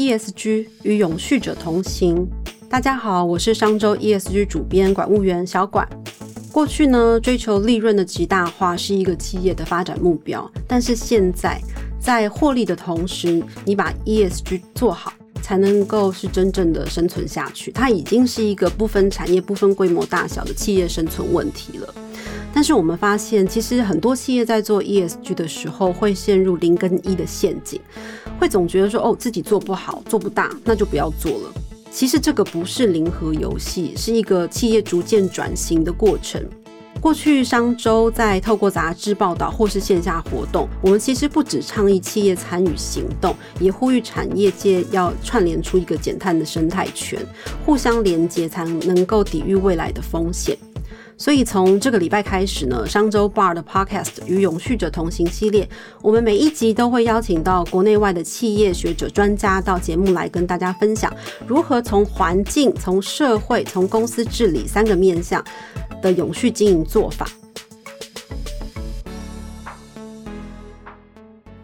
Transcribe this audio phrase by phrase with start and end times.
[0.00, 2.26] ESG 与永续者同行。
[2.70, 5.86] 大家好，我是商周 ESG 主编管务员小管。
[6.50, 11.60] 过去呢，追求利润的极大化是一个企业的发展目标，但是现在
[12.00, 17.70] 在获利的同时，你把 ESG 做好，才能够是真正的生存下去。
[17.70, 21.94] 它已经是一个不分产业、不分规模大小的企业生存问题了。
[22.52, 27.80] 但是我们发现，其实很多企业在做 ESG 的时候，会陷入零跟一的陷阱，
[28.38, 31.54] 会总觉得说，哦，自己做不好、做不大，那就不要做了。
[31.92, 36.44] 其实这个不是零和游戏，是一个企业逐渐转型的过程。
[37.00, 47.18] 过去商周在透过杂志报道或是线下活动，我们其实不止倡议企业参与行动，也呼吁产业界要串联出一个减碳的生态圈，
[47.64, 50.56] 互相连接才能够抵御未来的风险。
[51.20, 55.68] 所以从这个礼拜开始呢，商周 Bar 的 Podcast 与永续者同行系列，
[56.00, 61.14] 我们每一集都会邀请到国内外的企业学者、专家到节目来跟大家分享，
[61.46, 65.44] 如何从环境、从社会、从公司治理三个面向
[66.00, 67.28] 的永续经营做法。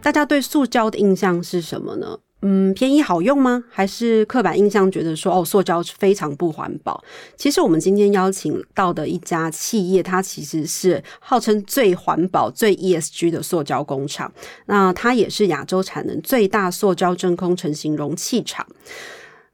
[0.03, 2.19] 大家对塑胶的印象是什么呢？
[2.43, 3.65] 嗯，便宜好用吗？
[3.71, 7.03] 还是刻板印象觉得说哦，塑胶非常不环保？
[7.37, 14.31] 其实我们今天邀请到的一家企业，它其实是号称最环保、最 ESG 的塑胶工厂。
[14.67, 18.65] 那它也是亚洲产能最大塑胶真空成型容器厂。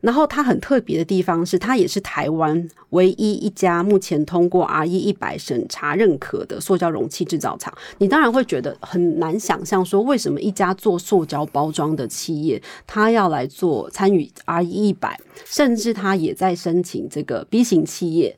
[0.03, 7.73] 然后它很特别的地方是，它也是台湾唯一一家目前通过 RE 一百审查认可的塑胶容器制造厂。
[7.99, 18.37] 你当然会觉得很难想象，说为什么一家做塑胶包装的企业，它要来做参与 RE 一百，甚至它也在申请这个 B 型企业。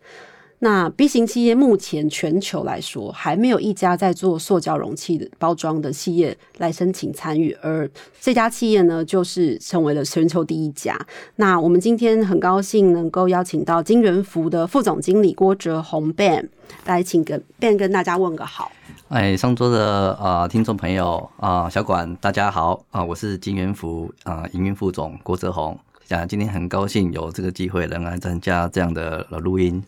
[0.60, 10.98] 那 B 型企业目前全球来说还没有一家在做塑胶容器的包装的企业来申请参与，而这家企业呢，就是成为了全球第一家。
[11.37, 16.48] 那我们今天很高兴能够邀请到金元福的副总经理郭哲宏 Ben
[16.87, 18.72] 来，请跟 Ben 跟大家问个好。
[19.09, 25.78] 哎，上周的啊听众朋友啊小管大家好啊，我是金元福啊营运副总郭哲宏，
[26.09, 29.84] 啊今天很高兴有这个机会能来参加这样的录音。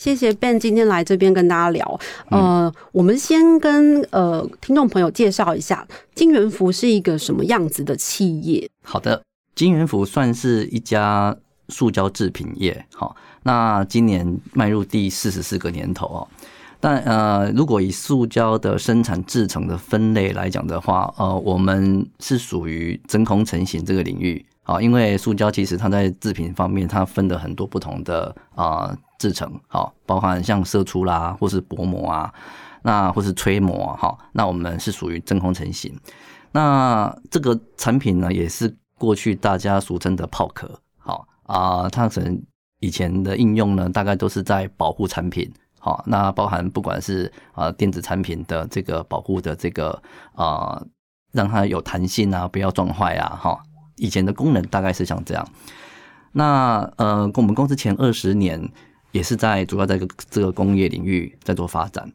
[0.00, 2.00] 谢谢 Ben 今天来这边跟大家聊。
[2.30, 8.66] 呃，我们先跟呃听众朋友介绍一下金元福是一个什么样子的企业。
[8.82, 9.22] 好的，
[9.54, 11.36] 金元福算是一家
[11.68, 12.82] 塑胶制品业。
[12.94, 16.28] 好，那今年迈入第四十四个年头哦。
[16.80, 24.42] 但呃，如果以塑胶的生产制成的分类来讲的话，呃，我们是属于真空成型这个领域。
[24.62, 28.96] 好，因为塑胶其实它在制品方面，它分的很多不同的啊。
[29.20, 32.32] 制成好，包含像射出啦，或是薄膜啊，
[32.82, 35.94] 那或是吹膜哈，那我们是属于真空成型。
[36.52, 42.42] 那这个产品呢，也是过去大家俗称的泡壳，好啊，它可能
[42.78, 50.02] 以前的应用呢，大概都是在保护产品，好，那包含不管是啊电子产品的这个保护的这个
[50.34, 50.82] 啊，
[51.32, 53.60] 让它有弹性啊，不要撞坏啊，哈，
[53.96, 55.46] 以前的功能大概是像这样。
[56.32, 58.66] 那呃，我们公司前二十年。
[59.12, 62.10] 也是在主要在个这个工业领域在做发展，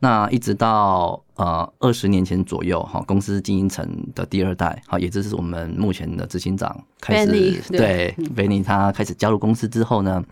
[0.00, 8.14] 那一直到呃二十年前左右哈，公司经营层的第二代哈，也就是我们目前的执行长开始对。
[8.36, 10.22] 维尼他开始加入公司之后呢，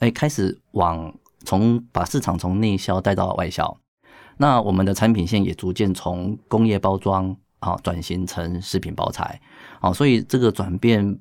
[0.00, 1.14] 哎开始往
[1.44, 3.78] 从把市场从内销带到外销，
[4.38, 9.40] 那我们的产品线也逐渐从工业包装啊转型成食品包材，
[9.80, 11.18] 啊，所以这个转变。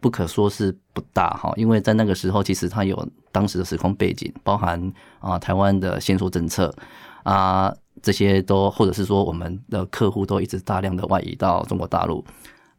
[0.00, 6.74] 不可说是不大哈，因为在那个时候，其实它有当时的时空背景，包含啊台湾的限塑政策
[7.22, 7.72] 啊
[8.02, 12.24] 这些都，或者是说我们的客户都一直大量的外移到中国大陆。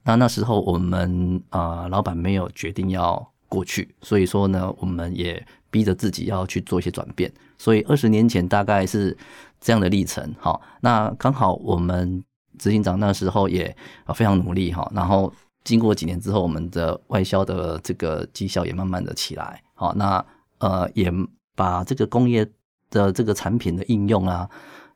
[0.03, 7.31] 那那时候我们啊老板没有决定要过去，所以说呢，我们也逼着自己要去做一些转变。
[7.57, 9.15] 所以二十年前大概是
[9.59, 10.59] 这样的历程哈。
[10.81, 12.23] 那刚好我们
[12.57, 13.75] 执行长那时候也
[14.15, 15.31] 非常努力哈，然后。
[15.63, 20.25] 经过几年之后，我们的外销的这个绩效也慢慢的起来，好，那
[20.59, 21.11] 呃也
[21.55, 22.49] 把这个工业
[22.89, 24.49] 的这个产品的应用啊。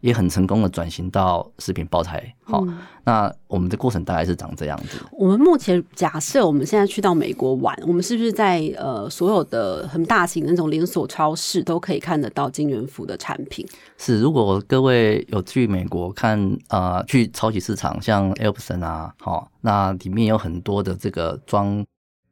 [0.06, 2.64] 也很成功的转型到食品包材，好，
[3.04, 5.00] 那我们的过程大概是长这样子。
[5.12, 13.68] 我们目前假设我们现在去到美国玩，我们是不是在呃所有的很大型的那种连锁超市都可以看得到金元福的产品？
[13.98, 21.84] 是，如果各位有去美国看啊，去超级市场，像 e l p s o n 啊，好，那里面有很多的这个装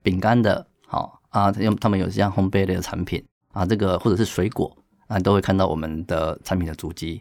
[0.04, 4.72] 饼干的，好啊，用他们有像烘焙类的产品啊，这个或者是水果
[5.08, 7.20] 啊，都会看到我们的产品的足迹。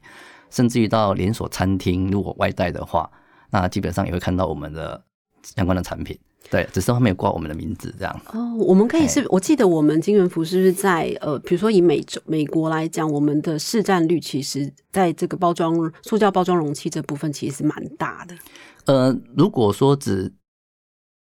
[0.53, 3.11] 甚至于到连锁餐厅，如果外带的话，
[3.51, 5.03] 那基本上也会看到我们的
[5.43, 6.17] 相关的产品。
[6.51, 8.21] 对，只是他没有挂我们的名字这样。
[8.33, 18.37] 哦，我们可以是，我记得我们金元福是不是在呃，比如说以美洲美国来讲，我们的市占率其实在这个包装塑胶包装容器这部分其实是蛮大的。
[18.85, 20.31] 呃，如果说只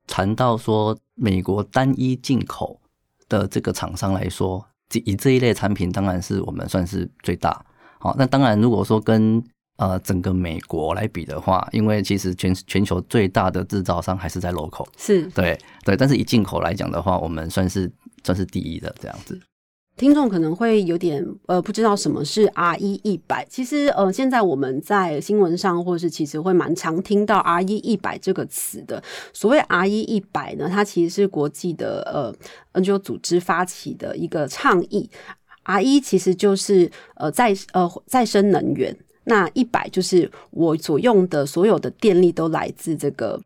[0.08, 2.82] 谈到说美国单一进口
[3.30, 4.66] 的这个厂商来说，
[5.06, 7.64] 以这一类产品，当然是我们算是最大。
[8.02, 9.42] 好，那当然如果说跟
[9.78, 17.92] 呃，整个美国来比的话，因为其实全全球最大的制造商还是在 local，是对对，但是以进口来讲的话，我们算是
[18.24, 19.40] 算是第一的这样子。
[19.98, 29.04] 听众可能会有点呃不知道什么是 R E 一百，其实呃现在我们在新闻上或是其实会蛮常听到 R E 一百这个词的。
[29.34, 32.02] 所谓 R E 一百呢，它其实是国际的
[32.74, 35.10] 呃 NGO 组织发起的一个倡议。
[35.76, 38.96] R 一其实就是呃再呃再生能源。
[39.24, 43.40] 那一百就是我所用的所有的电力都来自这个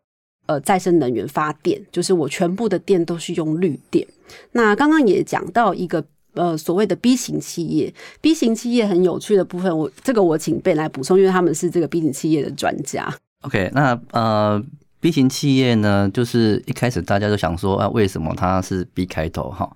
[0.48, 4.07] 呃再生能源发电，就是我全部的电都是用绿电。
[4.54, 13.13] 那刚刚也讲到一个呃所谓的 B 型企业，B 型企业很有趣的部分，我这个我请贝来补充，因为他们是这个 B 型企业的专家。
[13.42, 14.63] OK，那呃
[15.01, 19.75] B 型企业呢，就是一开始大家都想说啊，为什么它是 B 开头哈？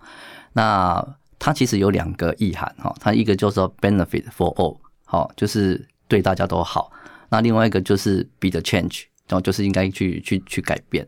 [0.54, 1.06] 那
[1.39, 4.77] 它其实有两个意涵哈，它一个叫做 benefit for all。
[5.06, 6.91] 好，就是对大家都好。
[7.30, 11.07] 那另外一个就是 be the change，然后就是应该去去去改变。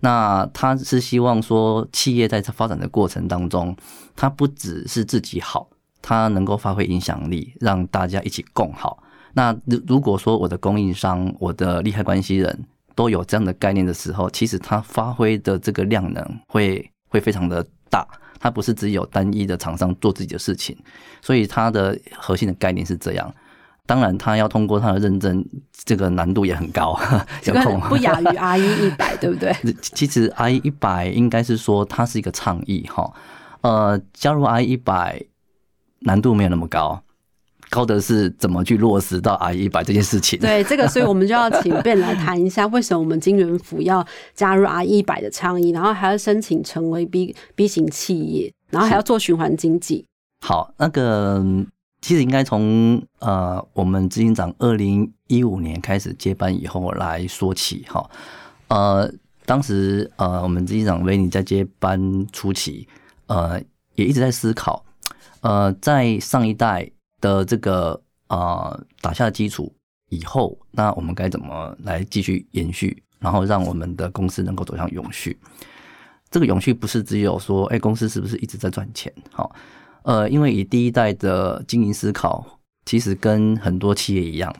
[0.00, 3.76] 那他是希望说，企业在发展的过程当中，
[4.16, 5.68] 它不只是自己好，
[6.00, 9.02] 它能够发挥影响力，让大家一起共好。
[9.34, 12.64] 那如如果说我的供应商、我的利害关系人
[12.94, 18.06] 都有这样的概念的时候，其实它发挥的这个量能会会非常的大。
[18.42, 20.76] 它不是只有单一的厂商做自己的事情，
[21.22, 23.32] 所以它的核心的概念是这样。
[23.86, 25.44] 当然，他要通过他的认证，
[25.84, 26.98] 这个难度也很高，
[27.42, 29.54] 这个不亚于 R 一一百，对不对？
[29.80, 33.12] 其实 R 一百应该是说它是一个倡议哈，
[33.60, 35.22] 呃，加入 R 一百
[36.00, 37.02] 难度没有那么高，
[37.72, 40.38] 高的是怎么去落实到 R 一百这件事情。
[40.38, 50.04] 对，这个所以我们就要请 Ben 来谈一下，为什么我们金元府要加入 R 一百的倡议，然后还要申请成为 B B 型企业，然后还要做循环经济。
[50.42, 51.42] 好，那个。
[52.04, 58.10] 其实应该从呃，我们执行长二零一五年开始接班以后来说起哈。
[58.66, 59.08] 呃，
[59.46, 62.88] 当时呃，我们执行长维尼在接班初期，
[63.28, 63.62] 呃，
[63.94, 64.84] 也一直在思考，
[65.42, 66.90] 呃，在上一代
[67.22, 67.98] 的这个
[68.28, 69.72] 呃打下基础
[70.10, 75.38] 以后，那我们该怎么来继续延续，然后让我们的公司能够走向永续？
[76.30, 79.10] 这个永续不是只有说，哎，公司是不是一直在赚钱？
[79.32, 79.50] 好。
[80.04, 82.44] 呃，因为以第一代的经营思考，
[82.84, 84.52] 其实跟很多企业一样，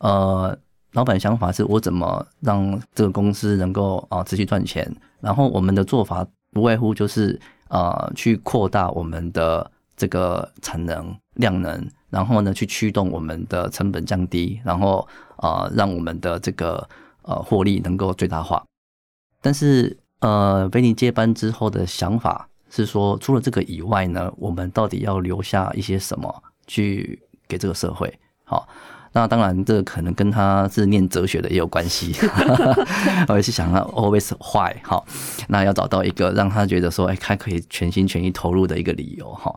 [0.00, 0.54] 呃，
[0.92, 15.06] 老板想法是我怎么让这个公司能够啊持续赚钱，然后我们的做法不外乎就是呃去扩大我们的这个产能量能，然后呢去驱动我们的成本降低，然后
[15.36, 16.88] 啊让我们的这个
[17.22, 18.64] 呃获利能够最大化。
[19.40, 22.48] 但是呃，维尼接班之后的想法。
[22.74, 28.10] 是说，除了这个以外呢，我们到底要留下一些什么去给这个社会？
[28.44, 28.66] 好，
[29.12, 32.14] 那当然，这可能跟他是念哲学的也有关系。
[33.28, 35.04] 我也是想要 always why 好，
[35.48, 39.30] 那要找到一个让他觉得说，哎，他可以全心全意投入的一个理由。
[39.34, 39.54] 哈，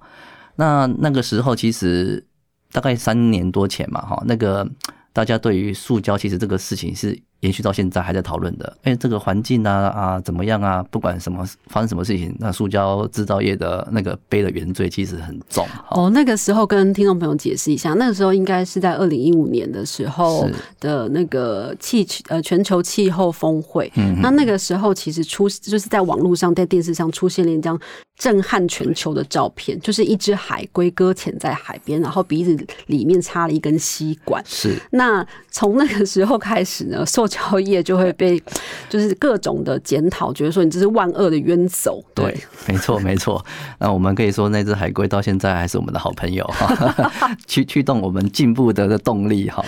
[0.55, 2.25] 那那个时候其实
[2.71, 4.67] 大概三年多前嘛，哈，那个
[5.13, 7.19] 大家对于塑胶其实这个事情是。
[7.41, 10.83] 延续到现在还在讨论的，哎，这个环境啊啊怎么样啊？
[10.89, 15.63] 不管什么发生什么事情，那塑胶制造业的那个背的原罪其实很重。
[15.91, 23.91] 哦，那个时候跟听众朋友解释一下，那个时候应该是在二零一五年的时候的那个气呃全球气候峰会。
[23.95, 27.79] 嗯，那那个时候其实出就是在网络上在电视上出现了一张
[28.17, 34.41] 震撼全球的照片，就是一只海龟搁浅在海边，然后鼻子里面插了一根吸管。
[34.45, 34.75] 是。
[34.91, 38.41] 那从那个时候开始呢， 塑胶业就会被，
[38.89, 42.03] 就是各种的检讨，觉得说你这是万恶的冤首。
[42.13, 43.43] 对，没错没错。
[43.79, 46.49] 那我们可以说，那只海龟到现在还是我们的好朋友，
[47.45, 49.63] 驱驱动我们进步的动力哈。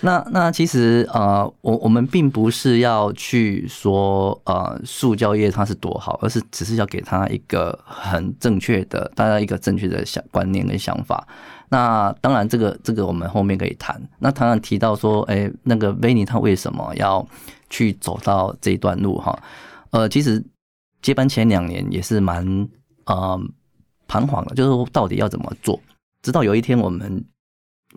[0.00, 11.26] 那那其实呃，我我们并不是要去说呃，塑胶业它是多好，而是只是要给它一个很正确的，大家一个正确的想观念跟想法。
[11.68, 14.00] 那当然，这个这个我们后面可以谈。
[14.18, 17.26] 那当然提到说，哎，那个维尼他为什么要
[17.68, 19.36] 去走到这一段路哈？
[19.90, 20.42] 呃，其实
[21.02, 22.46] 接班前两年也是蛮
[23.06, 23.40] 呃
[24.06, 25.80] 彷徨的，就是说到底要怎么做。
[26.22, 27.24] 直到有一天，我们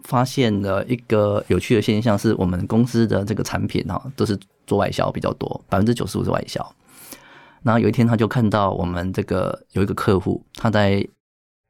[0.03, 6.75] 发现了一个有趣的现象，是我们公司的这个产品哈都是做外销比较多，百分之九十五是外销。
[7.63, 11.06] 然后有一天他就看到我们这个有一个客户，他在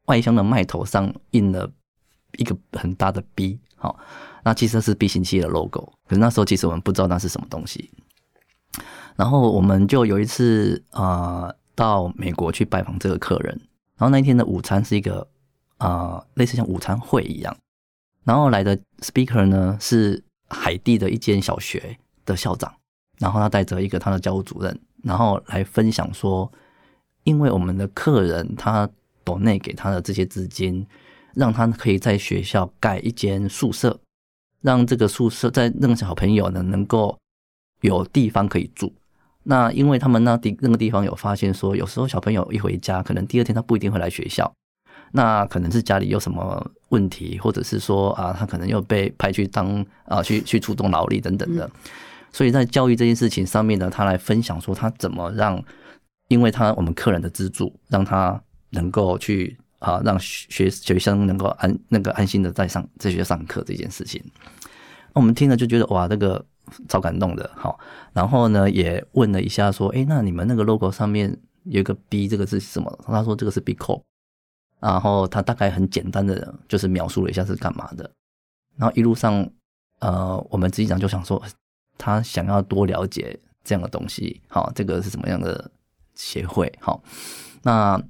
[0.06, 1.70] 外箱的麦头上印了
[2.38, 3.98] 一个很大的 B，好，
[4.44, 7.90] 那其实是 B 型企业的 logo，可是那时候其实我们不知道那是什么东西。
[9.16, 13.52] 然后我们就有一次啊到美国去拜访这个客人，
[13.96, 15.26] 然后那一天的午餐是一个
[15.78, 17.54] 啊类似像午餐会一样，
[18.24, 22.72] 然后来的 speaker 呢是海地的一间小学的校长，
[23.18, 26.50] 然后他带着一个他的教务主任，然后来分享说，
[27.24, 28.88] 因为我们的客人他
[29.24, 30.86] 岛内给他的这些资金，
[31.34, 33.98] 让他可以在学校盖一间宿舍，
[34.62, 37.16] 让这个宿舍在那个小朋友呢能够
[37.82, 38.92] 有地方可以住。
[39.42, 44.52] 那因为他们那地那个地方有发现说，有时候小朋友一回家，可能第二天他不一定会来学校，
[45.12, 51.70] 那可能是家里有什么问题，或者是说啊，他可能又被派去当啊去去出动劳力等等的，
[52.32, 55.62] 所以在教育这件事情上面呢，他来分享说他怎么让，
[56.28, 64.22] 因为他我们客人的资助，让他能够去啊让学学生能够安那个安心的在上在学上课这件事情，
[65.12, 66.44] 我们听了就觉得哇，这个。
[66.88, 67.80] 超感动的，好，
[68.12, 72.96] 然后呢，也问了一下，说，哎，那你们那个 logo 上面有一个 B，这个是什么？
[73.04, 74.00] 他说这个是 B c o
[74.78, 78.08] 然后他大概很简单的就是描述了一下是干嘛的，
[78.76, 79.44] 然后一路上，
[79.98, 81.42] 呃，我们执行长就想说，
[82.00, 85.70] 他想要多了解这样的东西，好，这个是什么样的
[86.14, 86.72] 协会？
[86.80, 87.02] 好，
[87.62, 88.02] 那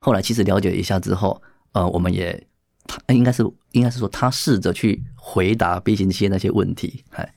[0.00, 1.42] 后来其实了解一下之后，
[1.72, 2.46] 呃，我们也
[2.86, 3.42] 他应该是
[3.72, 7.34] 应该是说他试着去回答 B 型企业那些问题，哎。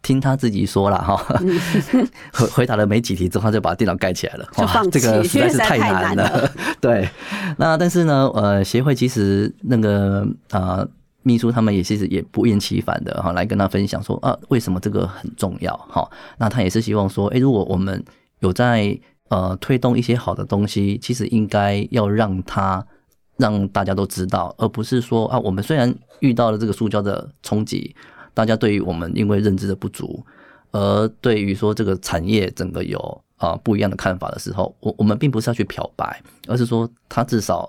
[0.00, 1.16] 听他自己说了哈，
[2.32, 4.48] 回回答了没几题之后，他就把电脑盖起来了。
[4.58, 6.48] 哇，这个实在是太难了。
[6.80, 7.10] 对，
[7.56, 10.86] 那但是呢，呃，协会其实那个啊，
[11.22, 16.08] 秘书他们也其实也不厌其烦的哈，来跟他分享说啊，为什么这个很重要哈。
[16.38, 18.02] 那他也是希望说，哎，如果我们
[18.40, 18.98] 有在
[19.28, 22.86] 呃推动一些好的东西，其实应该要让他
[23.36, 27.94] 让大家都知道，而不是说啊，我们虽然遇到了这个塑胶的冲击。
[28.34, 30.24] 大家对于我们因为认知的不足，
[30.70, 37.68] 而对于说这个产业整个有啊不一样的看法的时候，我我们并不是要去漂白，而是说他至少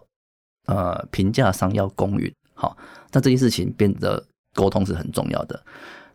[0.67, 2.31] 呃评价上要公允。
[2.61, 2.77] 好，
[3.13, 4.21] 那这件事情变得
[4.53, 5.63] 沟通是很重要的。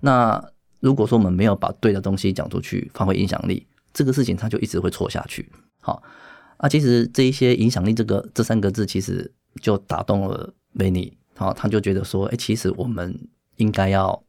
[0.00, 0.44] 那
[0.80, 5.50] 如果说我们没有把对的东西讲出去，发挥影响力，这个事情它就一直会错下去。
[5.80, 6.02] 好，
[6.58, 9.32] 啊，其实这一些影响力这个这三个字，其实
[9.62, 11.16] 就打动了维尼。
[11.34, 13.18] 好，他就觉得说，哎，其实我们
[13.56, 14.22] 应该要。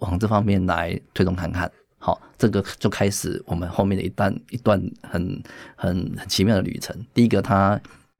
[0.00, 5.42] 往这方面来推动看看，好，这个就开始我们后面的一段一段很
[5.74, 6.96] 很很奇妙的旅程。
[7.12, 7.76] 第一个，他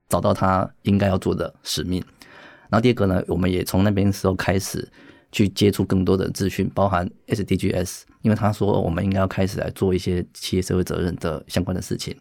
[0.08, 2.04] 找到他应该要做的使命，
[2.68, 4.86] 然后第二个呢，我们也从那边时候开始
[5.32, 12.16] 去接触更多的资讯，包含 SDGs，因为他说我们应该要开始来做一些企业社会责任的相关的事情，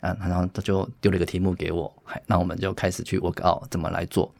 [0.00, 1.92] 啊，然后他就丢了一个题目给我，
[2.26, 4.32] 那我们就开始去 work out 怎么来做。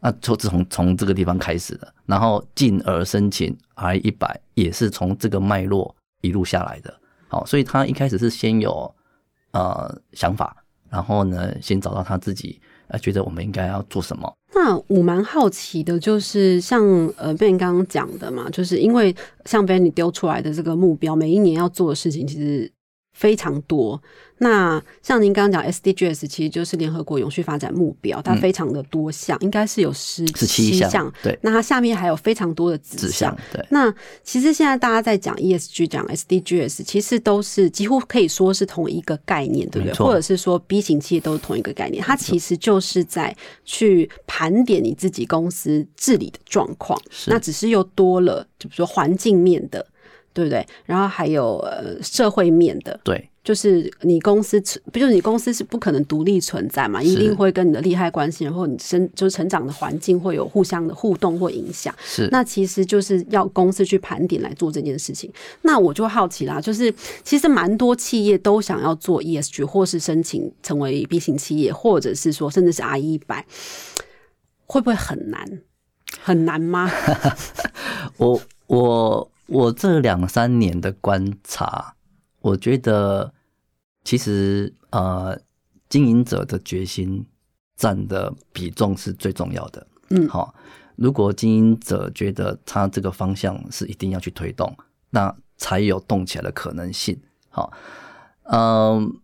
[0.00, 7.00] 那就自从从这个地方开始的，然后进而申请 I 一百，也是从这个脉络一路下来的。
[7.26, 8.94] 好，所以他一开始是先有
[9.50, 14.32] 呃想法，然后呢，先找到他自己呃觉得我们应该要做什么。
[14.54, 16.82] 那我蛮好奇的，就是像
[17.16, 19.14] 呃 Ben 刚刚讲的嘛，就是因为
[19.44, 22.70] 像 Ben 你丢出来的这个目标，每一年要做的事情其实
[23.18, 24.00] 非常多。
[24.40, 31.12] 那像您刚刚讲 SDGs，其实就是联合国永续发展目标，它非常的多项，应该是有十七项。
[31.24, 33.36] 对，那它下面还有非常多的子项。
[33.52, 39.94] 对，那其实现在大家在讲 ESG，讲 SDGs，其实都是几乎可以说是同一个概念，对不对？
[39.94, 46.96] 或者是说 B 型企业都是同一个概念，它其实就是在去盘点你自己公司治理的状况。
[47.26, 49.84] 那只是又多了，就比如说环境面的，
[50.32, 50.66] 对不对？
[50.84, 53.28] 然后还有呃社会面的，对。
[53.44, 57.02] 就是你公司存，不就是你公司是不可能独立存在嘛？
[57.02, 61.94] 一定会跟你的利害关系然后你生就是成长的环境会有互相的互动或影响。
[62.04, 65.32] 是，那其实就是要公司去盘点来做这件事情。
[65.62, 66.92] 那我就好奇啦，就是
[67.24, 73.46] 其实蛮多企业都想要做 ESG，或是申请成为 B 型企业，或者是说甚至是 I 一百，
[74.66, 75.62] 会不会很难？
[76.20, 76.90] 很难吗？
[78.18, 81.94] 我我我这两三年的观察，
[82.40, 83.34] 我觉得。
[84.04, 85.38] 其实，呃，
[85.90, 87.26] 经营者的决心
[87.76, 89.86] 占的比重是最重要的。
[90.08, 90.54] 嗯，好，
[90.96, 94.74] 如果经营者觉得他这个方向是一定要去推动，
[95.10, 97.20] 那才有动起来的可能性。
[97.50, 97.70] 好，
[98.44, 99.14] 嗯，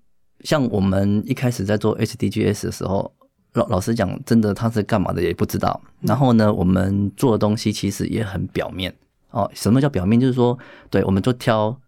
[0.40, 3.10] 像我们一开始在做 HDGS 的时候，
[3.54, 5.80] 老老实讲，真的他是干嘛的也不知道。
[6.02, 8.94] 然后呢，我们做的东西其实也很表面。
[9.34, 10.18] 哦，什么叫表面？
[10.18, 11.78] 就是说，对，我们就挑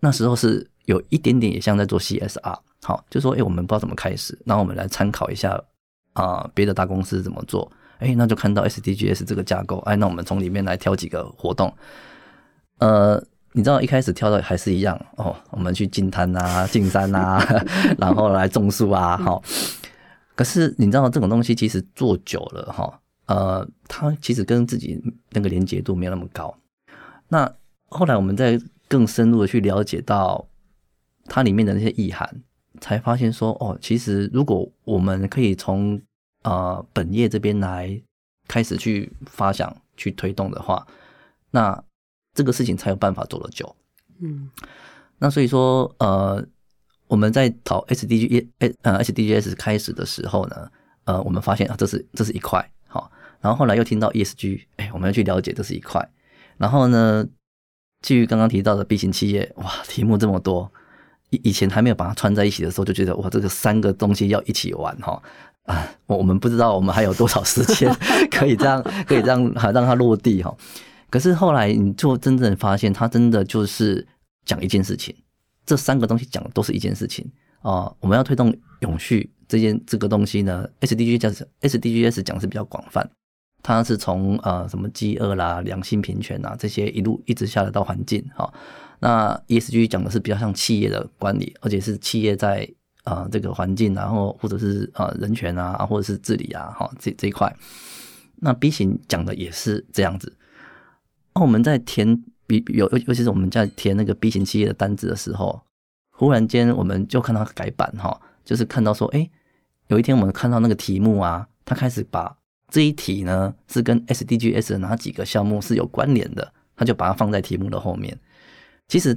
[0.00, 0.68] 那时候是。
[0.86, 5.58] 有一点点也像在做 CSR，好，就说哎，我们不知道怎么开始，那我们来参考一下
[6.12, 11.74] 啊，别的大公司怎么做，哎，那就看到 SDGs 这个架构，哎，那我们从里面来挑几个活动，
[12.80, 13.18] 呃，
[13.52, 17.42] 你知道一开始挑的还是一样哦，我们去进滩啊、进山啊，
[17.96, 19.40] 然后来种树啊，哈，
[20.34, 26.54] 可是你知道这种东西其实做久了哈，呃，它其实跟自己那个连接度没有那么高，
[27.34, 27.52] 那
[27.88, 30.46] 后来我们再更深入的去了解到
[31.24, 32.32] 它里面的那些意涵，
[32.80, 36.00] 才发现说哦，其实如果我们可以从
[36.44, 38.00] 呃本业这边来
[38.46, 40.86] 开始去发想、去推动的话，
[41.50, 41.82] 那
[42.34, 43.74] 这个事情才有办法走得久。
[44.20, 44.48] 嗯，
[45.18, 46.46] 那所以说呃，
[47.08, 48.46] 我们在讨 SDG
[48.82, 50.70] 呃 SDGs 开始的时候呢，
[51.02, 53.10] 呃，我们发现啊，这是这是一块好，
[53.40, 56.08] 然后后来又听到 ESG，哎，我们要去了解这是一块，
[56.58, 57.26] 然后呢。
[58.02, 60.70] 基于刚刚提到的 B 型企业，哇，题目这么多，
[61.30, 65.22] 以以前还没有把它串在一起的时候，就觉得哇，这个三个东西要一起玩哈
[65.62, 67.90] 啊，我我们不知道我们还有多少时间
[68.30, 70.54] 可以这样可以这样让它落地哈。
[71.08, 74.06] 可是后来你就真正发现，它真的就是
[74.44, 75.16] 讲一件事情，
[75.64, 77.26] 这三个东西讲的都是一件事情
[77.62, 77.90] 啊。
[78.00, 81.32] 我们要推动永续这件这个东西呢，SDGs 讲
[81.62, 83.08] SDGs 讲是比较广泛。
[83.64, 88.52] 它是从呃什么饥饿啦、良性平权啊这些一路一直下来到环境哈。
[89.00, 92.68] 那 ESG 讲的是比较像企业的管理，而且是企业在
[93.04, 97.50] 啊这个环境，然后或者是呃人权啊，或者是治理啊哈这这一块。
[98.36, 100.36] 那 B 型讲的也是这样子。
[101.34, 105.62] 那我们在填 B 有尤尤其是我们在填那个 B 型企业的单子的时候，
[106.10, 109.30] 忽然间我们就看到改版哈，就是看到说，哎，
[109.88, 112.36] 有一天我们看到那个题目啊，他开始把
[112.74, 116.52] 这一题呢是跟 SDGs 的哪几个项目是有关联的？
[116.74, 118.18] 他就把它放在题目的后面。
[118.88, 119.16] 其实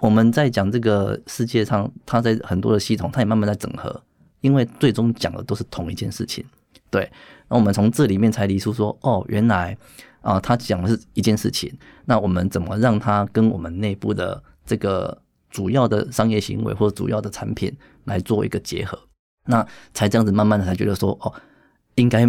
[0.00, 4.02] 我们在讲这个世界上，它在很多的系统，它也慢慢在整合，
[4.40, 6.42] 因为最终讲的都是同一件事情。
[6.88, 7.12] 对，
[7.50, 9.76] 那我们从这里面才理出说，哦，原来
[10.22, 11.70] 啊，他讲的是一件事情。
[12.06, 17.70] 那我们怎么让它跟我们内部的这个主要的商业行为或者主要的产品
[18.04, 18.98] 来做一个结合？
[19.44, 21.30] 那才这样子慢慢的才觉得说，哦，
[21.96, 22.26] 应该。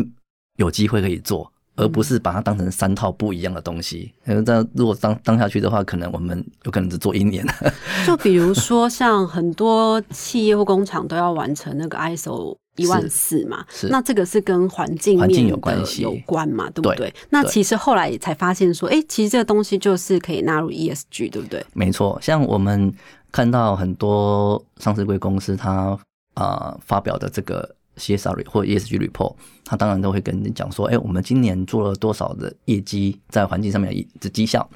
[0.57, 4.11] 有机会可以做，而不是把它当成三套不一样的东西。
[4.25, 7.45] 这样如果当当下去的话，可能我们有可能只做一年。
[8.05, 17.13] 就比如说，像很多企业或工厂都要完成那个 ISO 一万四嘛，那这个是跟环境环境有关系有关嘛，对不对？
[17.29, 21.63] 那其实后来才发现说，哎，其实这个东西就是可以纳入 ESG，对不对？
[21.73, 22.93] 没错，像我们
[23.31, 25.97] 看到很多上市贵公司，它
[26.33, 27.76] 啊发表的这个。
[27.97, 34.69] 些 sorry，或 ESG report，他当然都会跟你讲说，哎，我们今年做了多少的业绩，在环境上面的绩效。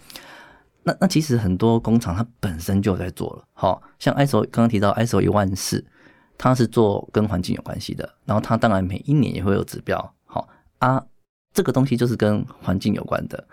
[0.84, 5.86] 那那其实很多工厂它本身就在做了，好像 ISO 刚刚提到 ISO 一万四，
[6.38, 11.05] 它是做跟环境有关系的，然后它当然每一年也会有指标，好啊，
[11.53, 13.47] 这个东西就是跟环境有关的，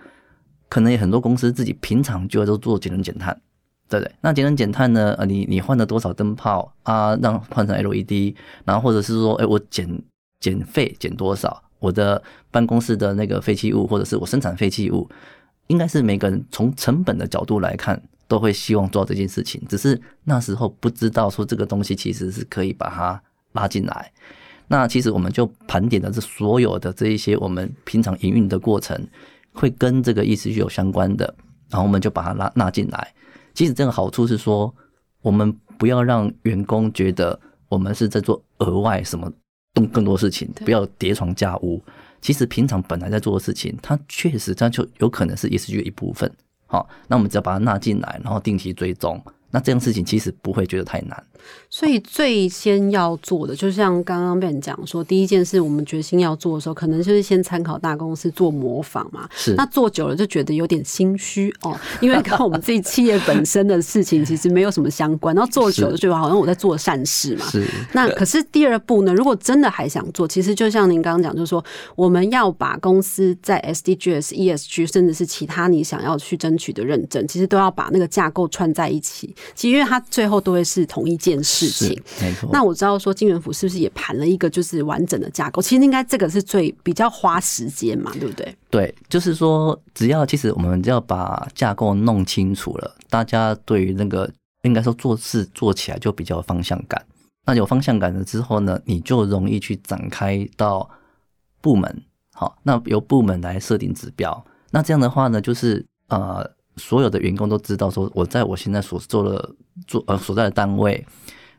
[0.70, 3.38] 可能也很多公司自己平常就都做节能减碳。
[3.88, 5.14] 对对，那节能减碳呢？
[5.18, 7.16] 呃，你你换了多少灯泡啊？
[7.22, 9.88] 让换成 LED，然后或者是说，哎，我减
[10.40, 11.62] 减费减多少？
[11.78, 15.08] 我的办公室的那个废弃物，或者是我生产废弃物，
[15.68, 19.62] 应该是每个人从成本的角度来看，都会希望做这件事情。
[19.68, 23.22] 只是那时候不知道说这个东西其实是可以把它
[23.52, 24.12] 拉进来。
[24.66, 29.00] 那其实我们就盘点的是所有的这一些我们平常营运的过程，
[29.52, 31.32] 会跟这个意思有相关的，
[31.70, 33.14] 然后我们就把它拉纳进来。
[33.58, 34.72] 其实这个好处是说，
[35.20, 37.36] 我们不要让员工觉得
[37.68, 39.28] 我们是在做额外什么
[39.74, 41.82] 动更多事情，不要叠床架屋。
[42.20, 46.32] 其实平常本来在做的事情，它确实它就有可能是 ESG 的一部分。
[46.68, 49.20] 好，那我们只要把它纳进来，然后定期追踪。
[49.50, 51.20] 那这样事情其实不会觉得太难，
[51.70, 59.28] 所以最先要做的，就像刚刚被人讲说，第一件事我们决心要做的时候，可能就是先参考大公司做模仿嘛。
[59.34, 65.34] 是，那做久了就觉得有点心虚哦，因为跟我们自己企业本身的事情其实没有什么相关。
[65.34, 67.44] 然后做久了就好像我在做善事嘛。
[67.46, 67.66] 是。
[67.92, 69.12] 那可是第二步呢？
[69.12, 71.62] 如果真的还想做，其实就像您刚刚讲，就是说
[71.96, 79.34] 我们要把公司在 SDGs、ESG，甚至是其他你想要去争取的认证，其实都要把那个架构串在一起。
[79.54, 82.48] 其实，因为它最后都会是同一件事情，没错。
[82.52, 85.60] 那我知道说金元府是不是也盘了一个就是完整的架构？
[85.60, 88.56] 其实应该这个是最比较花时间嘛，对不对？
[88.70, 94.30] 对，就是说，只要其实我们只要把架构弄清楚了，大家对于那个
[94.62, 97.04] 应该说做事做起来就比较有方向感。
[97.44, 100.88] 那有方向感了之后呢，你就容易去展开到
[101.60, 102.02] 部门，
[102.34, 104.44] 好，那由部门来设定指标。
[104.70, 106.57] 那这样的话呢，就是呃。
[106.78, 109.54] 所有的员工都知道，说我在我现在所做的
[109.86, 111.04] 做呃所在的单位，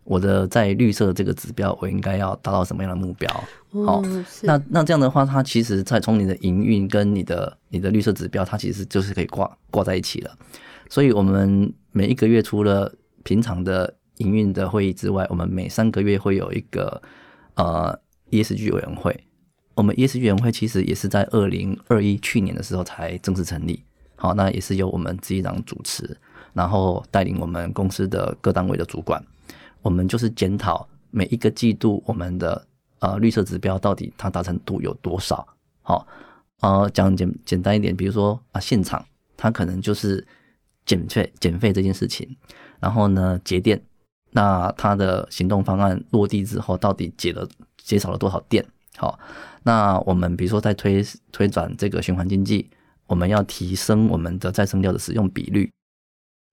[0.04, 3.30] 我的在绿色的这个指标，我应该要达到什么样的目标？
[3.86, 4.02] 好，
[4.42, 10.36] 那那这样的话，它其实在从你的营运跟你的你的绿色指标，它其实就是可以挂挂在一起了。
[10.90, 12.92] 所以，我们每一个月除了
[13.24, 17.00] 平常的营运的会议之外，我们每三个月会有一个
[17.54, 18.00] 呃
[18.32, 19.16] ESG 委员会。
[19.76, 23.84] 我们 ESG 委员会其实也是在二零二一去年的时候才正式成立。
[24.22, 26.18] 好，那也是由我们执行长主持，
[26.52, 29.24] 然后带领我们公司的各单位的主管，
[29.82, 32.68] 我们就是检讨每一个季度我们的
[33.00, 35.48] 呃绿色指标到底它达成度有多少。
[35.82, 36.06] 好，
[36.60, 39.06] 呃，讲简简单一点，比如说啊，现场
[39.38, 40.28] 它可能就是
[40.86, 42.28] 减费减费这件事情，
[42.82, 43.82] 然后呢节电，
[44.32, 48.66] 那它的行动方案落地之后，到底节了减少了多少电？
[48.98, 49.18] 好，
[49.64, 51.02] 那我们比如说在推
[51.32, 52.70] 推转这个循环经济。
[53.10, 55.70] 我们要提升我们的再生料的使用比率，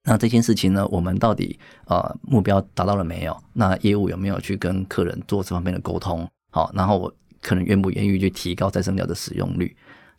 [0.05, 3.37] 那这件事情呢，我们到底呃目标达到了没有？
[3.53, 6.27] 那业务有没有去跟客人做这方面的沟通？
[6.51, 9.77] 好，然后我可能愿不愿意去提高再生料的使用率？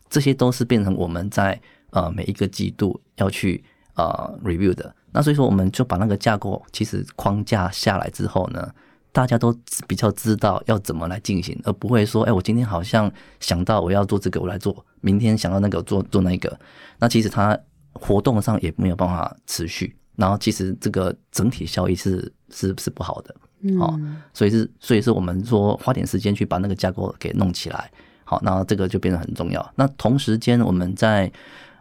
[0.08, 3.62] 这些都是变成我们在呃每一个季度要去
[3.96, 4.94] 呃 review 的。
[5.10, 8.72] 那所以说，我们就把那个架构其实框架下来之后呢。
[9.18, 9.52] 大家都
[9.88, 16.56] 比较知道要怎么来进行，而不会说，哎，我今天好像想到我要做这个，我来做；明天想到那个，做做那个。
[17.00, 17.58] 那其实它
[17.94, 23.34] 活动上也没有办法持续，然后其实这个整体效益是是是不好的，
[23.80, 24.00] 哦，
[24.32, 27.90] 所以是所以是我们说花点时间去把那个架构给弄起来，
[28.22, 29.72] 好，那这个就变得很重要。
[29.74, 31.28] 那同时间我们在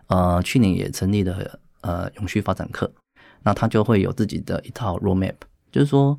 [0.08, 2.92] 呃去年也成立了呃永续发展课，
[3.44, 5.36] 那它就会有自己的一套 roadmap，
[5.72, 6.18] 就是说。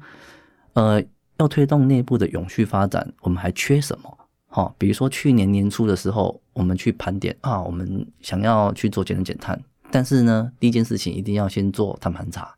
[0.79, 1.03] 呃，
[1.39, 4.17] 要推动内部的永续发展，我们还缺什么？
[4.47, 9.61] 好，比如说去年年初的时候，我们去盘点啊，我们想要去做节能减碳，
[9.91, 12.55] 但是呢，第一件事情一定要先做碳盘查，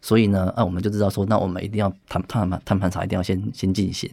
[0.00, 4.08] 所以呢，啊，我们就知道说，那我们一定要碳碳盘碳盘查一定要先先进行，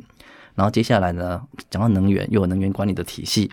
[0.55, 3.51] 然后接下来呢，讲到能源，又有能源管理的体系，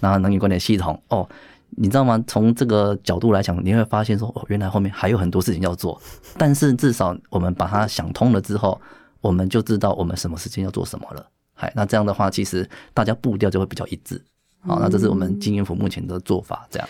[0.00, 1.28] 然后能源管理系统，哦，
[1.68, 2.24] 你知道吗？
[2.26, 6.00] 从这个角度来讲，你会发现说，哦，原来后面还有很多事情要做，
[6.38, 8.80] 但是至少我们把它想通了之后。
[9.20, 14.20] 我们就知道我们什么时间要做什么了，嗨，那这样的话，其实大家步调就会比较一致，
[14.60, 16.88] 好，那这是我们经验府目前的做法，这样。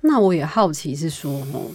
[0.00, 1.70] 那我也好奇是说，哦，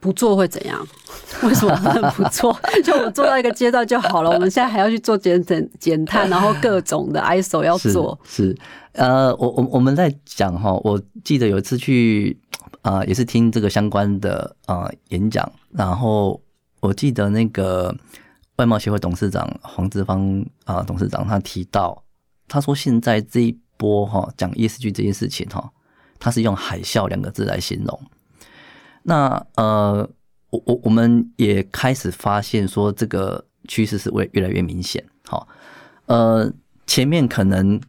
[0.00, 0.86] 不做会怎样？
[1.44, 2.58] 为什么不能不做？
[2.82, 4.30] 就我做到一个阶段就好了。
[4.30, 8.18] 我们现在还要去做减减减碳，然后各种的 ISO 要做。
[8.24, 8.56] 是，
[8.92, 12.36] 呃，我我我们在讲哈，我记得有一次去
[12.80, 16.40] 啊，也是听这个相关的啊演讲，然后
[16.80, 17.94] 我记得那个。
[18.58, 22.04] 外贸协会董事长黄志芳啊，董事长他提到，
[22.48, 25.72] 他说现在这一波哈讲 ESG 这件事情哈，
[26.18, 28.00] 他是用海啸两个字来形容。
[29.04, 30.08] 那呃，
[30.50, 35.04] 我我我们也开始发现说这个趋势是会越来越明显。
[35.24, 35.46] 好，
[36.06, 36.52] 呃，
[36.84, 37.80] 前面可能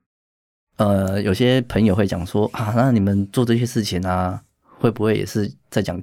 [0.77, 4.39] 呃有些朋友会讲说啊，那你们做这些事情啊，
[4.77, 5.99] 会不会也是在讲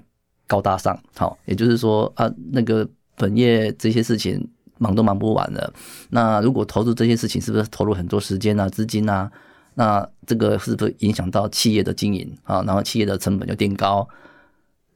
[0.49, 1.01] 高大上？
[1.15, 4.51] 好，也就是说啊，那个本业这些事情。
[4.79, 5.73] 忙都忙不完了，
[6.11, 9.31] 那如果投入这些事情，是不是投入很多时间啊、资金啊？
[9.75, 12.63] 那这个是不是影响到企业的经营啊？
[12.63, 14.09] 然后企业的成本就变高。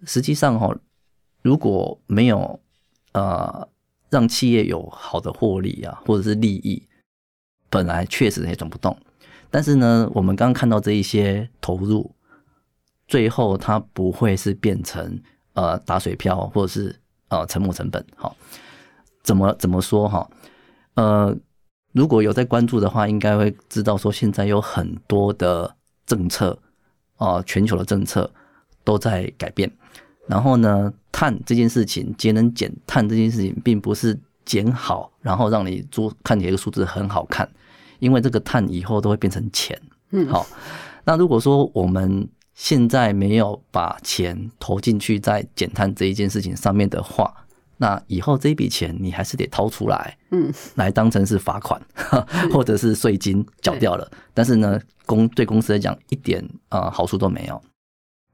[0.05, 0.75] 实际上哈，
[1.43, 2.61] 如果没有
[3.13, 3.69] 呃
[4.09, 6.83] 让企业有好的获利啊，或者是利益，
[7.69, 8.97] 本来确实也转不动。
[9.51, 12.15] 但是呢，我们刚刚看到这一些投入，
[13.09, 15.21] 最后它不会是变成
[15.55, 16.97] 呃打水漂，或者是
[17.29, 18.37] 呃沉没成本，好。
[19.23, 20.29] 怎么怎么说哈？
[20.95, 21.37] 呃，
[21.93, 25.75] 如果有在关注的话，应该会知道说现在有很多的
[26.07, 26.59] 政策
[27.17, 28.31] 啊，全球的政策
[28.85, 29.71] 都在改变。
[30.27, 37.49] 然后呢，碳这件事情，节能减碳这件事情，并不是减好，然后让你做看起来一个数字很好看，
[37.99, 39.81] 因为这个碳以后都会变成钱。
[40.11, 40.47] 嗯，好。
[41.05, 47.35] 那如果说我们现在没有把钱投进去在减碳这一件事情上面的话，
[47.83, 51.81] 那以后这笔钱你还是得掏出来，嗯，来当成是罚款
[52.53, 54.07] 或者是税金缴掉了。
[54.35, 57.59] 但是呢，公对公司来讲一点啊好处都没有。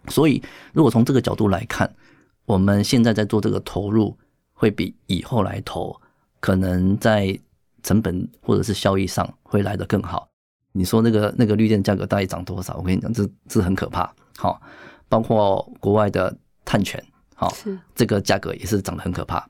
[0.09, 1.89] 所以如果从这个角度来看，
[2.45, 4.19] 我们现在在做这个投入，
[4.53, 5.97] 会比以后来投，
[6.41, 7.39] 可能在
[7.85, 10.29] 成本或者是效益上会来得更好。
[10.73, 12.77] 你说那个那个绿电价格大概涨多少？
[12.79, 14.13] 我跟你讲，这这很可怕。
[14.37, 14.61] 好，
[15.09, 17.01] 包括国外的碳权。
[17.37, 17.55] 好，
[17.95, 19.49] 这个价格也是涨得很可怕。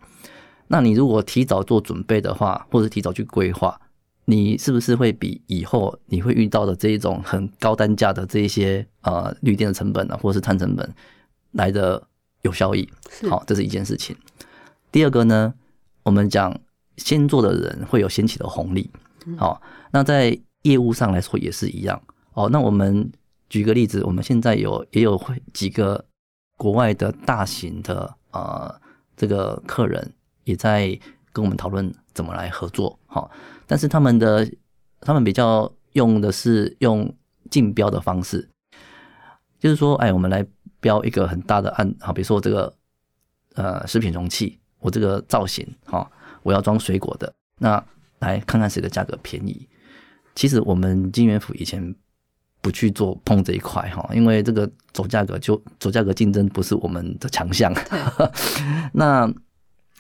[0.67, 3.81] 那你如果提早做准备的话，或者提早去规划，
[4.25, 10.95] 你是不是会比以后你会遇到的这一种很高单价的这一些呃绿电的成本啊，或者是碳成本
[11.53, 12.03] 来的
[12.43, 12.89] 有效益。
[13.09, 14.17] 是好，这是一件事情。
[14.91, 15.55] 第二个呢，
[16.03, 16.53] 我们讲
[16.97, 18.91] 先做的人会有先起的红利。
[19.39, 22.03] 好，那在业务上来说也是一样。
[22.33, 23.09] 哦，那我们
[23.49, 26.05] 举个例子，我们现在有也有会几个
[26.57, 28.75] 国外的大型的呃
[29.17, 30.13] 这个客人
[30.45, 30.99] 也在
[31.33, 32.99] 跟我们讨论怎么来合作。
[33.07, 33.31] 好，
[33.67, 34.51] 但是他们的
[35.01, 37.15] 他们比较用的是用
[37.51, 38.49] 竞标的方式，
[39.59, 40.45] 就是说，哎，我们来
[40.81, 42.75] 标一个很大的案，好，比如说这个
[43.55, 46.11] 呃食品容器，我这个造型，哈、
[46.43, 47.83] 我要装水果的，那
[48.19, 49.69] 来看看谁的价格便宜。
[50.35, 51.95] 其实我们金元府以前
[52.67, 57.73] 不去做碰这一块哈，因为这个走价格就走价格竞争不是我们的强项。
[58.93, 59.33] 那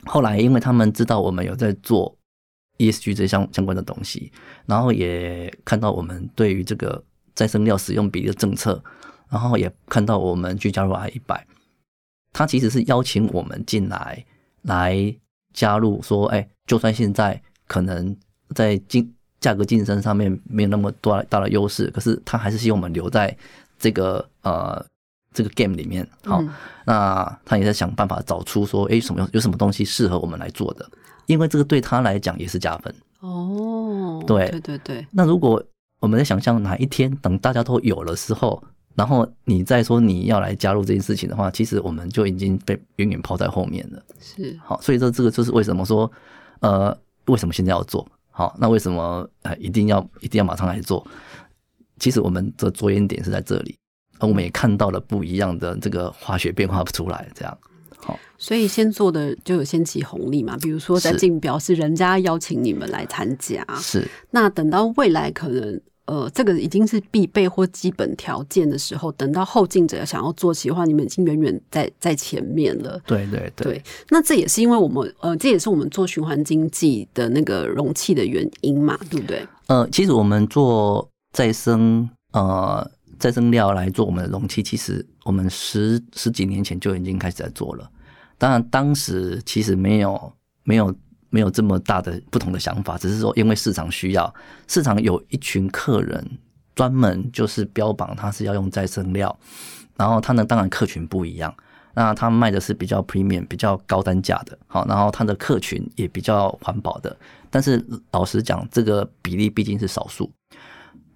[0.05, 2.12] 后来因为他们知道我们有在做
[2.79, 4.33] ESG 这相相关的东西，
[4.66, 7.00] 然后也看到我们对于这个
[7.37, 8.83] 再生料使用比例的政策，
[9.29, 11.46] 然后也看到我们去加入 I 一百，
[12.33, 14.24] 他其实是邀请我们进来
[14.62, 15.14] 来
[15.52, 18.16] 加入，说，哎，就算现在可能
[18.57, 23.37] 在竞价格竞争上面没有那么多大的优势，可是他还是希望我们留在
[23.79, 24.85] 这个呃
[25.33, 26.07] 这个 game 里面。
[26.25, 26.49] 好，嗯
[26.85, 30.88] 那他也在想办法找出说，哎，什么有什么东西适合我们来做的，
[31.27, 32.94] 因为这个对他来讲也是加分。
[33.20, 35.62] 哦，对对对对，那如果
[36.01, 38.62] 我们在想象哪一天等大家都有了时候，
[38.94, 44.03] 然后你再说你要来加入这件事情的话，其实我们就已经被远远抛在后面了。
[44.20, 46.11] 是好，所以说这个就是为什么说，
[46.61, 46.96] 呃，
[47.27, 48.07] 为什么现在要做？
[48.37, 51.03] 好，那为什么呃一定要一定要马上来做？
[51.99, 53.75] 其实我们的着眼点是在这里，
[54.18, 57.59] 而我们也看到了不一样的这个化学变化出来，这样。
[57.96, 73.01] 好，所以先做的就有先起红利嘛，比如说在是竞标是人家邀请你们来参加，是那等到未来可能呃这个已经是必备或基本条件的时候，等到后进者想要做起的话，你们已经远远在在前面了。
[73.07, 79.47] 对对对对，那这也是因为我们呃，这也是我们做循环经济的那个容器的原因嘛，对不对？
[79.66, 82.88] 呃，其实我们做再生呃
[83.19, 87.90] 再生料来做我们的容器，其实我们十十几年前就已经开始在做了。
[88.38, 90.95] 当然，当时其实没有没有
[91.37, 94.35] 没有这么大的不同的想法，只是说因为市场需要，
[94.66, 96.27] 市场有一群客人
[96.75, 99.38] 专门就是标榜他是要用再生料，
[99.99, 101.55] 然后他呢当然客群不一样。
[101.99, 107.14] 那他卖的是比较 premium、比较高单价的，好，然后他的客群也比较环保的，
[107.51, 110.31] 但是老实讲，这个比例毕竟是少数。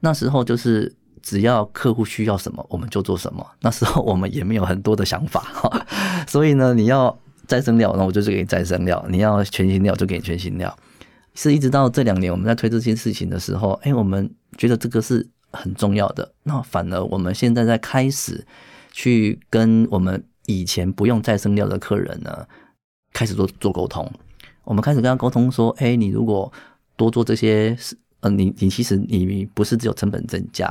[0.00, 3.46] 那时候就是只要客户需要什么，我们就做什么。
[3.60, 5.86] 那时候我们也没有很多的想法，哈，
[6.26, 7.14] 所以呢，你要
[7.50, 10.78] 再生料，那我就是给你再生料；你要全新料，就给你全新料。
[11.34, 16.32] 是一直到这两年我们在推这件事情的时候，哎，我们觉得这个是很重要的。
[16.44, 18.46] 那反而我们现在在开始
[18.92, 22.46] 去跟我们以前不用再生料的客人呢，
[23.12, 24.08] 开始做做沟通。
[24.62, 26.52] 我们开始跟他沟通说，哎，你如果
[26.94, 30.70] 多做这些事，呃，你你其实你不是只有成本增加，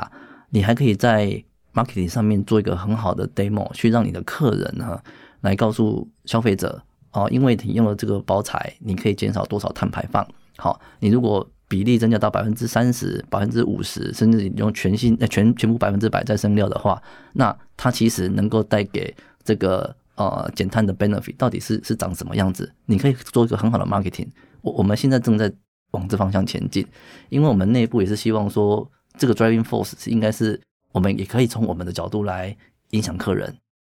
[0.49, 5.01] 你还可以在 marketing 上面做一个很好的 demo，去让你的客人呢
[5.41, 10.27] 来告诉消费者哦，因为你用了这个包材，你可以减少多少碳排放。
[10.57, 17.01] 好，你如果比例增加到百分之三十、百分之五十，甚至你用全新、全全部百分之百再生料的话，
[17.33, 22.71] 那它其实能够带给这个呃减碳的 benefit 到底是是长什么样子？
[22.85, 24.27] 你可以做一个很好的 marketing。
[24.61, 25.51] 我我们现在正在
[25.91, 26.85] 往这方向前进，
[27.29, 30.59] 因为我们内部也是希望说，这个 driving force 是应该是
[30.91, 32.55] 我们也可以从我们的角度来
[32.89, 33.55] 影响客人，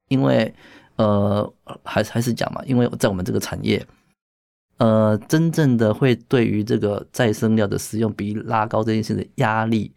[0.08, 0.54] 因为
[1.02, 3.84] 呃还还是讲嘛，因为在我们这个产业。
[4.78, 9.92] 呃，真正的会对于这个再生料的使用比例拉高这件事的压力，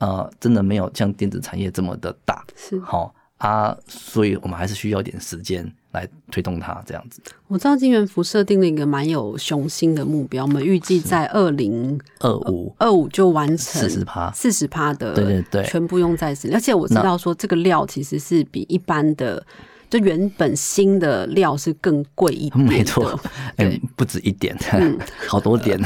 [0.00, 2.44] 呃，真的没有像电子产业这么的大。
[2.56, 7.22] 是好、啊，所以我们还是需要一点时间来推动它这样子。
[7.46, 16.52] 我知道金元福设定了一个蛮有雄心的目标，我们预计在二零二五二五就完成四十趴，四十趴的，对对对全部用再生。
[16.52, 19.46] 而且我知道说这个料其实是比一般的，
[19.94, 22.64] 就原本新的料是更贵一点。
[22.64, 23.16] 没错，
[23.50, 25.80] 哎、对不止一点，嗯好多点。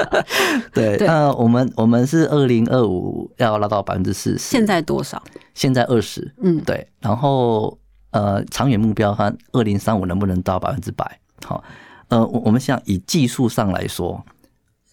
[0.72, 5.22] 对，对那我们我们是二零二五要拉到百分之四十，现在多少？
[5.52, 7.78] 现在二十，嗯，对，然后
[8.12, 11.20] 呃，长远目标看二零三五能不能到百分之百？
[11.44, 11.62] 好，
[12.08, 14.24] 呃，我我们想以技术上来说，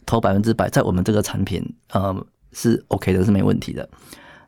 [0.06, 2.14] 投百分之百在我们这个产品，呃，
[2.52, 3.88] 是 OK 的，是没问题的。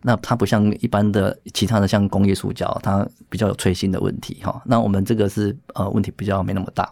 [0.02, 4.62] 那它不像一般的其他的像工业塑胶，它比较有脆性的问题哈。
[4.66, 6.92] 那我们这个是呃问题比较没那么大。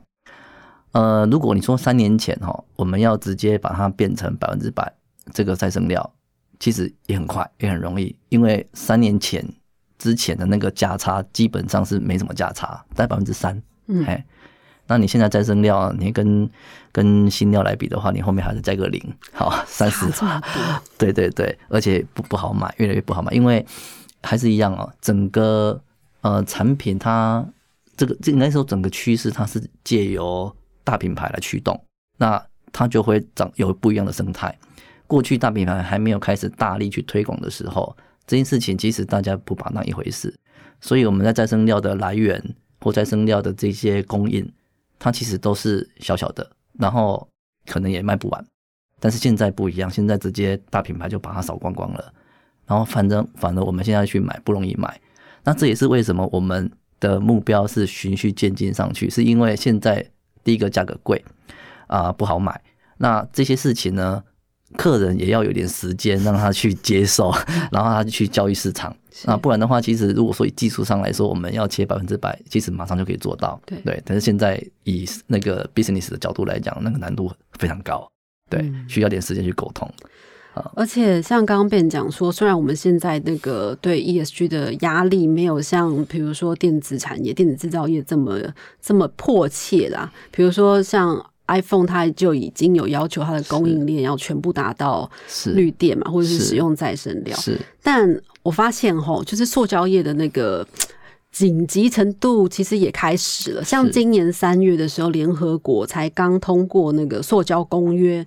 [0.92, 4.92] 呃，如果你说三年前哈，我们要直接把它变成百分之百
[5.34, 6.14] 这个再生料，
[6.60, 9.46] 其实也很快，也很容易，因为三年前
[9.98, 13.62] 之前的那个价差基本上是没什么价差，在百分之三。
[13.92, 14.24] 嗯哎，
[14.90, 16.50] 那你现在再生料，你跟
[16.92, 19.00] 跟新料来比的话，你后面还是加个零，
[19.32, 20.08] 好 三十。
[20.98, 23.64] 对对对，而且不不好买，越来越不好买，因为
[24.24, 25.80] 还是一样哦，整个
[26.22, 27.46] 呃产品它
[27.96, 30.52] 这个这应该说整个趋势它是借由
[30.84, 31.80] 大品牌来驱动，
[32.18, 34.58] 那它就会长有不一样的生态。
[35.06, 40.34] 过去大品牌还没有开始大力去推广的时候，这件事情其实大家不把它当一回事，
[40.82, 42.44] 所以我们在再生料的来源
[42.80, 44.52] 或再生料的这些供应，
[45.00, 47.28] 它其实都是小小的，然后
[47.66, 48.46] 可能也卖不完。
[49.00, 52.14] 但是现在不一样，现在直接大品牌就把它扫光光了，
[52.68, 55.00] 然后反正反而我们现在去买不容易买，
[55.46, 60.06] 那这也是为什么我们的目标是循序渐进上去，是因为现在
[60.44, 61.24] 第一个价格贵
[61.88, 62.62] 啊、不好买，
[62.98, 64.22] 那这些事情呢，
[64.76, 67.32] 客人也要有点时间让他去接受，
[67.72, 68.94] 然后他就去交易市场。
[69.26, 73.60] 啊，不然的话，其实如果说以技术上来说，我们要切百分之百，其实马上就可以做到。
[73.66, 73.78] 对。
[73.80, 78.10] 对，但是现在以那个 business 的角度来讲，那个难度非常高，
[78.50, 78.86] 对，嗯。
[78.88, 79.90] 需要点时间去沟通。
[80.76, 88.38] 而且像刚刚被人讲说，虽然我们现在那个对 ESG 的压力没有像比如说电子产业、电子制造业这么
[88.82, 91.16] 这么迫切啦，比如说像
[91.50, 97.36] iPhone，它就已经有要求它的供应链要全部达到是绿电嘛，或者是是使用再生料。
[97.38, 100.66] 是但我发现吼，就是塑胶业的那个
[101.32, 103.64] 紧急程度其实也开始了。
[103.64, 108.26] 像今年三月的时候，联合国才刚通过那个塑胶公约。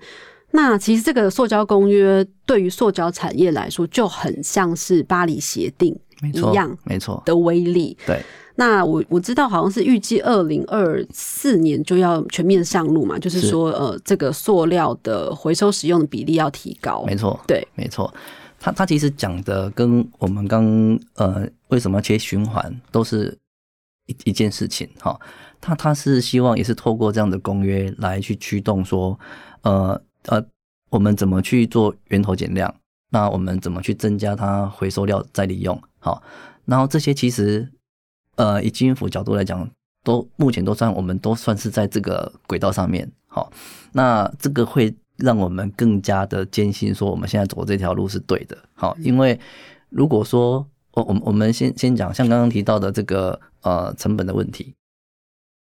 [0.55, 5.99] 那其实这个塑胶公约对于塑胶产业来说，就很像是巴黎协定
[6.35, 7.97] 一样，没错，的威力。
[8.07, 8.21] 对，
[8.57, 17.03] 那我我知道好像是预计二零二四年就要全面上路嘛，就是是说呃，这个塑料的回收使用的比例要提高。
[17.07, 18.13] 没错，对，没错。
[18.61, 20.65] 他他其实讲的跟我们刚
[21.15, 23.37] 呃为什么要切循环都是
[24.07, 25.19] 一一件事情哈。
[25.61, 29.19] 他他是希望也是透过这样的公约来去驱动说，
[29.63, 30.45] 呃呃，
[30.91, 32.73] 我们怎么去做源头减量？
[33.11, 35.81] 那我们怎么去增加它回收料再利用？
[35.99, 36.23] 好，
[36.65, 37.69] 然后这些其实
[38.43, 39.69] 呃以基因府角度来讲，
[40.03, 43.09] 都目前都算我们都算是在这个轨道上面。
[43.29, 43.53] 好，
[43.93, 48.59] 那这个会让我们更加的坚信说我们现在走这条路是对的。
[48.75, 49.39] 好，因为
[49.91, 54.75] 如果说我我们我们先先讲像刚刚提到的这个呃成本的问题，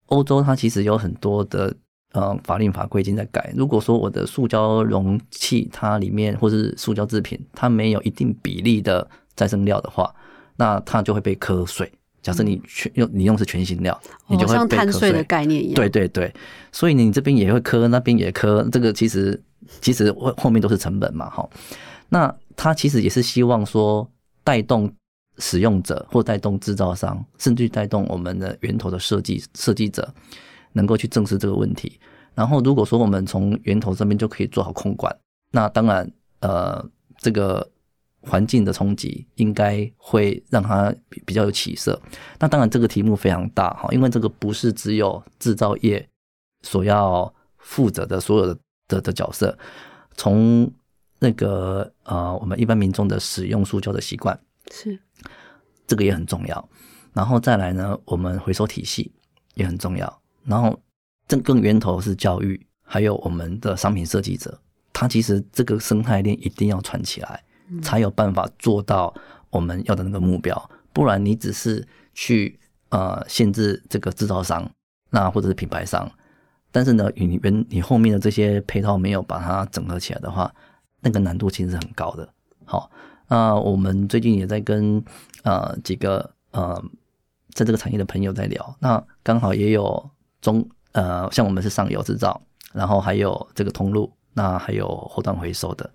[0.05, 1.75] 欧洲它其实有很多的
[2.13, 3.51] 呃法令法规已经在改。
[3.58, 9.05] 如果说我的塑胶容器它里面或是塑胶制品它没有一定比例的
[9.36, 10.13] 再生料的话，
[10.55, 11.91] 那它就会被课税。
[12.21, 15.75] 假设你全用你用是全新料，你就像碳税的概念一样。
[15.75, 16.34] 对对对，
[16.71, 19.41] 所以你这边也会磕，那边也磕，这个其实
[19.82, 21.49] 其实后后面都是成本嘛，哈。
[22.10, 24.10] 那他其实也是希望说
[24.43, 24.91] 带动
[25.38, 30.13] 使用者或带动制造商，甚至带动我们的源头的设计设计者，
[30.73, 31.99] 能够去正视这个问题。
[32.36, 35.15] 然后如果说我们从源头这边就可以做好控管，
[35.51, 36.86] 那当然呃
[37.19, 37.65] 这个。
[38.21, 41.99] 环境的冲击应该会让它比比较有起色。
[42.39, 46.08] 那当然，这个题目非常大哈，因为这个不是只有制造业
[46.62, 49.58] 所要负责的所有的的的角色，
[50.15, 50.69] 从
[51.19, 54.38] 那个呃我们一般民众的使用塑胶的习惯，
[54.71, 54.99] 是
[55.88, 56.69] 这个也很重要。
[57.13, 59.12] 然后再来呢，我们回收体系
[59.55, 60.21] 也很重要。
[60.43, 60.79] 然后
[61.27, 64.60] 这更源头是教育，还有我们的商品设计者，
[64.93, 67.43] 他其实这个生态链一定要串起来。
[67.82, 69.13] 才有办法做到
[69.49, 74.69] 我们要的那个目标，不然你只是去呃限制这个制造商，
[75.10, 76.12] 那或者是品牌商，
[76.71, 80.53] 但是呢，你原你后面的这些配套没有把它整合起来的话，
[81.01, 82.27] 那个难度其实很高的。
[82.65, 82.89] 好，
[83.27, 85.03] 那我们最近也在跟
[85.43, 86.84] 呃几个呃
[87.53, 90.10] 在这个产业的朋友在聊，那刚好也有
[90.41, 92.39] 中呃像我们是上游制造，
[92.73, 95.89] 然后还有这个通路，那还有后端回收的。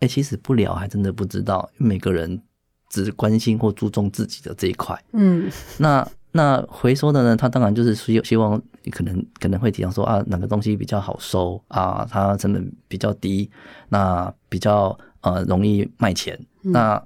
[0.00, 2.42] 哎、其实不聊还真的不知道，每个人
[2.88, 4.98] 只关心或注重自己的这一块。
[5.12, 13.50] 嗯，那那回收的呢，他当然就是希希望可能可能会提到说啊，哪个东西比较好收啊，它成本比较低，
[13.88, 16.38] 那比较呃容易卖钱。
[16.62, 17.02] 那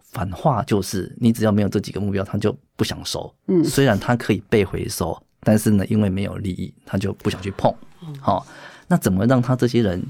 [0.00, 3.32] 反话就是，你只要没有这几个目标，他就不想收。
[3.46, 7.72] 嗯虽然它可以被回收，但是呢，因为没有利益，他就不想去碰。
[8.20, 8.46] 好、
[8.88, 10.02] 那怎么让他这些人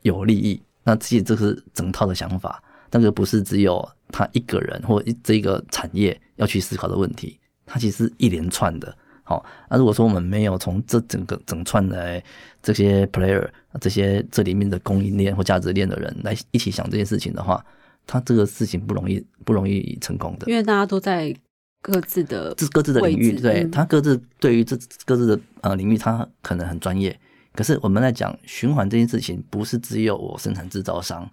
[0.00, 0.60] 有利益？
[0.84, 8.96] 那其实这是整套的想法，那个不是只有他一个人或一这个产业要去思考的问题，它其实是一连串的。
[9.24, 12.22] 好，那如果说我们没有从这整个整串来
[12.60, 13.48] 这些 player、
[13.80, 17.64] 这些这里面的供应链或价值链的人来一起想这件事情的话，
[18.04, 21.34] 他这个事情不容易不容易成功的，因为大家都在
[21.80, 24.76] 各自的这各自的领域，对嗯他各自对于这
[25.06, 27.16] 各自的呃领域，他可能很专业。
[27.54, 31.30] 可是我们在讲循环这件事情，不是只有我生产制造商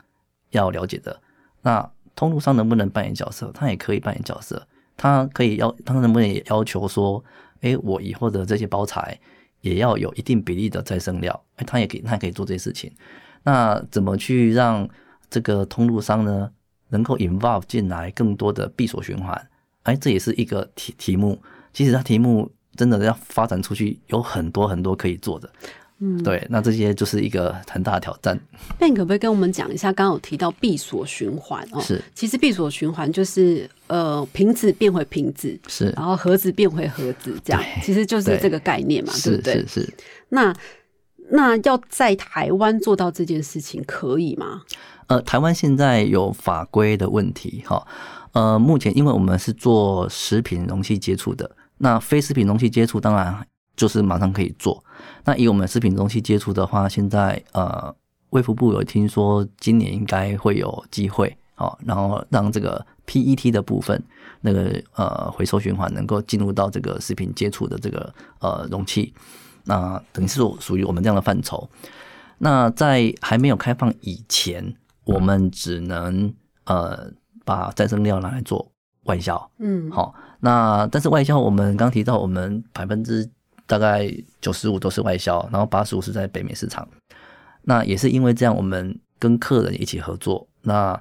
[0.51, 1.21] 要了解的。
[1.61, 3.51] 那通路商能不能扮演角色？
[3.53, 4.67] 他也可以扮演角色。
[4.97, 7.23] 他可以要，他能不能也要求说，
[7.61, 9.17] 哎，我以后的这些包材
[9.61, 11.41] 也要有一定比例的再生料？
[11.55, 12.91] 哎，他也可以，他也可以做这些事情。
[13.43, 14.87] 那怎么去让
[15.29, 16.51] 这个通路商呢，
[16.89, 19.49] 能够 involve 进来更多的闭锁循环？
[19.83, 21.41] 哎，这也是一个题题目。
[21.71, 25.49] 其实它题目真的要发展出去，有很多很多可以做的。
[26.01, 28.39] 嗯，对，那这些就是一个很大的挑战。
[28.79, 29.91] 那你可不可以跟我们讲一下？
[29.91, 39.67] 刚刚有提到闭锁循环哦，是其实闭锁循环就是呃瓶子变回瓶子，是然后盒子变回盒子，这样其实就是对这个概念嘛，对是不对是？
[39.67, 39.93] 是。
[40.29, 40.55] 那
[41.31, 44.61] 那要在台湾做到这件事情可以吗？
[45.07, 47.85] 呃，台湾现在有法规的问题哈。
[48.31, 53.45] 呃，目前因为我们是做食品容器接触的，那非食品容器接触当然
[53.75, 54.81] 就是马上可以做。
[55.25, 57.93] 那以我们食品容器接触的话，现在呃，
[58.31, 64.01] 卫福部有听说今年应该会有机会，好，然后让这个 PET 的部分
[64.41, 69.13] 那个呃回收循环能够进入到这个食品接触的这个呃容器，
[69.65, 71.69] 那等于是属属于我们这样的范畴。
[72.37, 77.11] 那在还没有开放以前，我们只能呃
[77.43, 78.71] 把再生料拿来做
[79.03, 79.51] 外销。
[79.57, 83.29] 嗯，好，那但是外销我们刚提到，我们百分之
[83.69, 84.11] 大概
[84.41, 86.87] 九十五都是外销，然后八十五是在北美市场。
[87.61, 90.47] 那也是因为这样，我们跟客人一起合作。
[90.63, 90.99] 那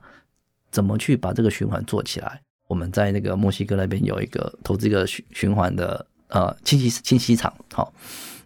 [0.71, 2.43] 怎么去把这个循环做起来？
[2.67, 7.51] 我们在那个墨西哥那边有一个投资一个循循环的呃清洗清洗厂。
[7.73, 7.91] 好，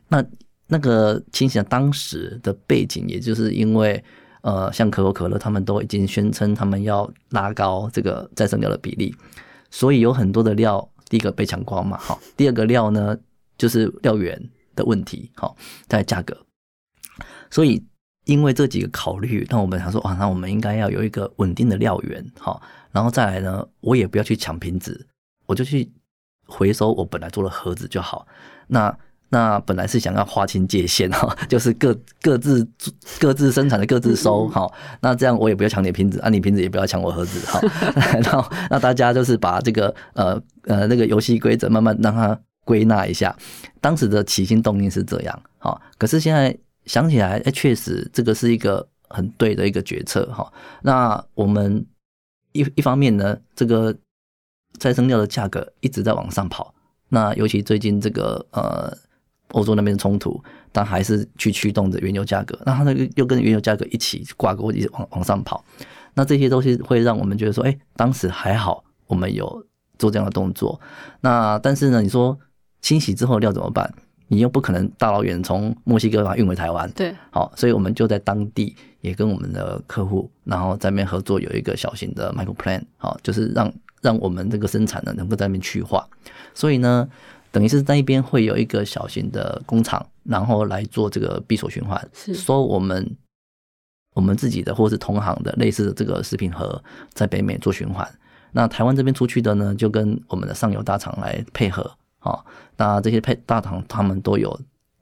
[0.07, 0.25] 那
[0.69, 4.03] 那个清洗厂当时的背景，也就是因为
[4.43, 9.13] 呃，像可口可乐他们都已经宣称他们要拉高这个再生料的比例，
[9.71, 13.17] 所以有很多的料，第一个被抢光嘛，好，第二个料呢
[13.63, 14.37] 就是料源
[14.75, 15.57] 的问题，好，
[15.87, 16.37] 在价格，
[17.49, 17.81] 所以
[18.25, 22.61] 因为这几个考虑，那我们想说，啊，那我们应该要有一个稳定的料源，好，
[22.91, 25.07] 然后再来呢，我也不要去抢瓶子，
[25.47, 25.89] 我就去
[26.49, 28.27] 回收我本来做的盒子就好，
[28.67, 28.99] 那。
[29.35, 32.69] 那本来是想要划清界限哈， 就是各各自
[33.19, 34.71] 各自生产的各自收哈。
[35.01, 37.59] 那这样我也不要抢你瓶子，啊，你瓶子也不要抢我盒子哈。
[38.21, 43.37] 然后那大家就是把这个呃呃那个游戏规则慢慢让它归纳一下。
[43.81, 46.57] 当时的起心动念是这样哈，可是现在
[46.87, 50.53] 想起来，哎，确实这个是一个很对的一个决策哈。
[50.83, 51.85] 那我们
[52.53, 53.95] 一一方面呢，这个
[54.79, 56.75] 再生料的价格一直在往上跑，
[57.09, 58.97] 那尤其最近这个呃。
[59.53, 60.43] 欧洲那边的冲突，
[60.73, 65.63] 但还是去驱动着原油价格，那它那个又跟原油价格一起挂钩，一直往往上跑。
[66.15, 69.67] 那这些东西会让我们觉得说，哎，当时还好，我们有
[69.99, 70.81] 做这样的动作。
[71.21, 72.39] 那但是呢，你说
[72.83, 73.91] 清洗之后料怎么办？
[74.29, 83.73] 你又不可能大老远从墨西哥把它运回台湾，对，好，所以我们就在当地也跟我们的客户，然后在那边合作，有一个小型的 micro plan，好，就是让
[84.03, 86.07] 让我们这个生产呢能够在那边去化。
[86.53, 87.09] 所以呢。
[87.55, 92.03] 等于是在一边会有一个小型的工厂，然后来做这个闭锁循环，
[92.35, 93.15] 说我们
[94.15, 98.11] 我们自己的或是同行的类似的这个食品盒在北美做循环。
[98.53, 102.39] 那台湾这边出去的呢，就跟我们的上游大厂来配合啊。
[102.77, 104.59] 那这些配大厂他们都有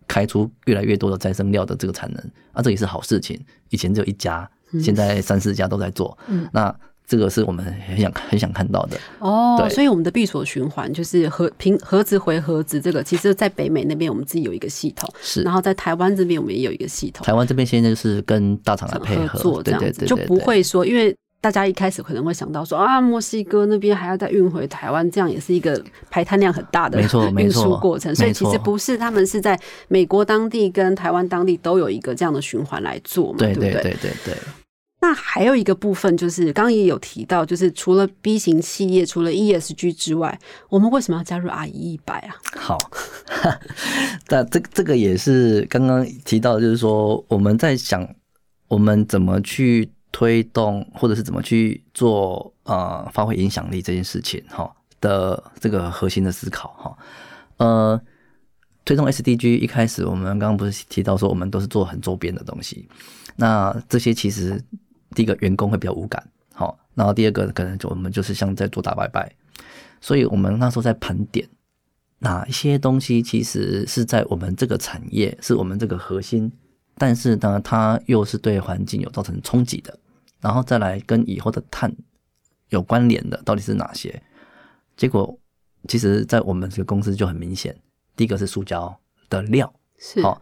[0.09, 3.41] 开出越来越多的再生料的这个产能，啊，这也是好事情。
[3.69, 4.51] 以前只有一家，
[4.83, 6.17] 现在三四家都在做。
[6.29, 6.75] 嗯，那。
[7.07, 17.27] 这个是我们很想很想看到的哦，所以我们的闭锁循环就是盒平盒子回盒子，这个其实在北美那边我们自己有一个系统，是，然后在台湾这边我们也有一个系统。
[17.27, 33.73] 台湾这边现在就是跟大厂来配合作，这样子就不会说，因为大家一开始可能会想到说啊，墨西哥那边还要再运回台湾，这样也是一个排碳量很大的没错 运输过程，所以其实不是，他们是在美国当地跟台湾当地都有一个这样的循环来做嘛，对不对？
[33.73, 34.35] 对对对对。
[35.03, 40.39] 那还有一个部分，就是刚刚也有提到，就是除了 B 型企业，除了 ESG 之外，
[40.69, 42.37] 我们为什么要加入 RE 一百啊？
[42.55, 42.77] 好，
[44.29, 48.07] 那这这个也是刚刚提到，就是说我们在想，
[48.69, 56.99] 我们怎么去推动，或者是怎么去做呃发挥影响力这件事情哈的这个核心的思考哈。
[57.57, 58.01] 呃，
[58.85, 62.89] 推动 SDG 一开始，我们刚刚不是提到说，我们都是做很周边的东西，
[63.37, 64.63] 那这些其实。
[65.13, 69.29] 第一个员工会比较无感，好，然后第二个可能就我们就是像在做大拜拜，
[70.01, 71.49] 所以我们那时候在盘点
[72.21, 76.53] 哪一些东西其实是在我们这个产业是我们这个核心，
[76.97, 79.99] 但是呢它又是对环境有造成冲击的，
[80.41, 81.95] 然后再来跟以后的碳
[82.69, 84.23] 有关联的到底是哪些？
[84.97, 85.39] 结果
[85.89, 87.75] 其实，在我们这个公司就很明显，
[88.15, 88.95] 第一个是塑胶
[89.31, 90.41] 的料，是好，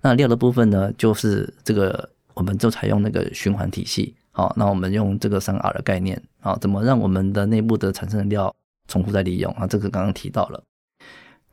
[0.00, 8.54] 那料的部分呢，就是这个我们就采用那个循环体系，好，那我们用这个三 R 的概念，啊，怎么让我们的内部的产生的料
[8.88, 9.66] 重复再利用啊？
[9.66, 10.64] 这个刚刚提到了。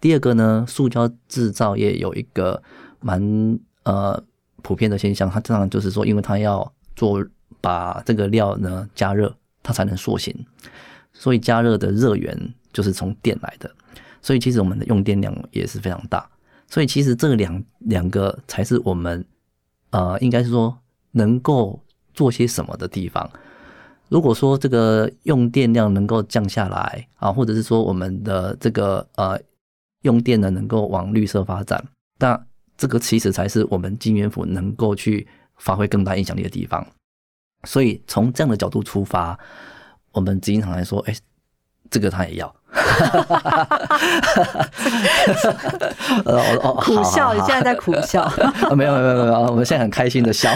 [0.01, 2.61] 第二个呢，塑胶制造业有一个
[2.99, 4.23] 蛮呃
[4.63, 7.23] 普遍的现象，它当然就是说，因为它要做
[7.61, 10.35] 把这个料呢加热，它才能塑形，
[11.13, 13.69] 所以加热的热源就是从电来的，
[14.21, 16.27] 所以其实我们的用电量也是非常大，
[16.69, 19.25] 所以其实这两两个才是我们
[19.91, 20.77] 呃应该是说
[21.11, 21.79] 能够
[22.13, 23.29] 做些什么的地方。
[24.09, 29.39] 如果说这个用电量能够降下来啊，或者是说我们的这个呃。
[30.03, 31.83] 用电呢，能够往绿色发展，
[32.19, 32.39] 那
[32.77, 35.27] 这个其实才是我们金元府能够去
[35.57, 36.85] 发挥更大影响力的地方。
[37.67, 39.37] 所以从这样的角度出发，
[40.13, 41.13] 我们经常来说，哎，
[41.91, 42.55] 这个他也要。
[46.25, 48.23] 呃，哦，苦笑，你现在在苦笑？
[48.75, 50.49] 没有，没有，没有，我们现在很开心的笑。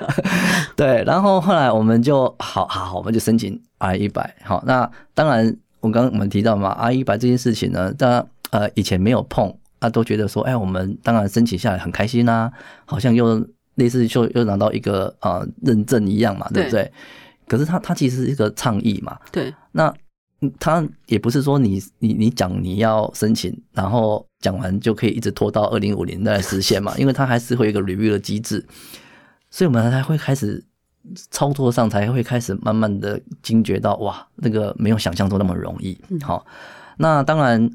[0.74, 4.34] 对，然后后来我们就好好，我们就申请 R 一百。
[4.42, 8.26] 好，那当然，我刚刚我们提到嘛，R 一百这件事情呢，当然。
[8.52, 12.52] 呃，以前没有碰，啊，都觉得说，哎，我们当然申请下来很开心呐，
[12.84, 13.42] 好像又
[13.76, 16.92] 类似就又拿到一个呃认证一样嘛，对不对？
[17.48, 19.52] 可是它它其实是一个倡议嘛，对。
[19.72, 19.92] 那
[20.58, 28.64] 它也不是说你你你讲你要申请，然后讲完就可以一直拖到二零五零再实现嘛， 因为它还是会有一个 review 的机制，
[29.50, 30.64] 所以我们才会开始
[31.30, 35.98] 操作上才会开始慢慢的惊觉到，哇，那个没有想象中那么容易。
[36.22, 36.44] 好，
[36.98, 37.70] 那当然。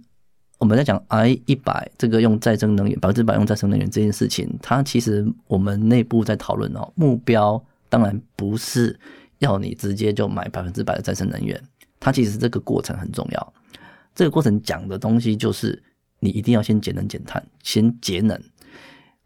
[0.58, 9.00] 我们在讲 I 一百这个用再生能源百分之百用再生能源这件事情，它其实我们内部在讨论哦，目标当然不是
[9.40, 11.62] 要你直接就买百分之百的再生能源，
[12.00, 13.54] 它其实这个过程很重要。
[14.16, 15.82] 这个过程讲的东西就是
[16.20, 18.40] 你一定要先节能减碳，先节能。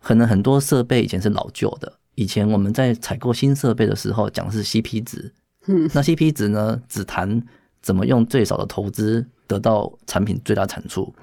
[0.01, 5.31] 可能很多设备以前是老旧的，以前我们在采购新设备的时候讲的是 CP 值，
[5.67, 7.41] 嗯，那 CP 值呢只谈
[7.81, 9.25] 怎么用最少的投资。
[9.47, 11.13] 得到产品最大产出，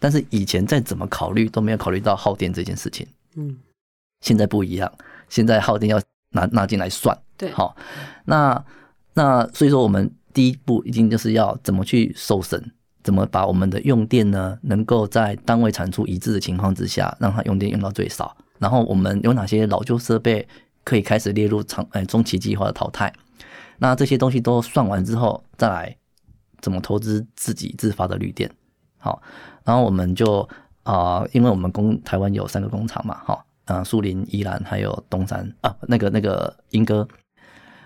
[0.00, 3.06] 但是以前再怎么考虑都没有考虑到耗电这件事情。
[3.36, 3.56] 嗯，
[4.22, 4.92] 现在不一样，
[5.28, 7.16] 现在耗电要拿拿进来算。
[7.36, 7.76] 对，好，
[8.24, 8.64] 那
[9.14, 12.60] 那所以说我们第一步一定就是要怎么去瘦身，
[13.04, 18.36] 怎么把我们的用电呢能够在单位产出一致的情况之下，让它用电用到最少。
[18.58, 20.44] 然后我们有哪些老旧设备
[20.82, 23.12] 可以开始列入长呃中期计划的淘汰？
[23.78, 25.96] 那这些东西都算完之后，再来。
[26.60, 28.50] 怎么投资自己自发的绿电？
[28.98, 29.22] 好，
[29.64, 30.48] 然后我们就
[30.82, 37.06] 啊，因为我们工台湾有三个工厂嘛，哈，啊，树林、宜兰还有东山啊，那个那个莺歌，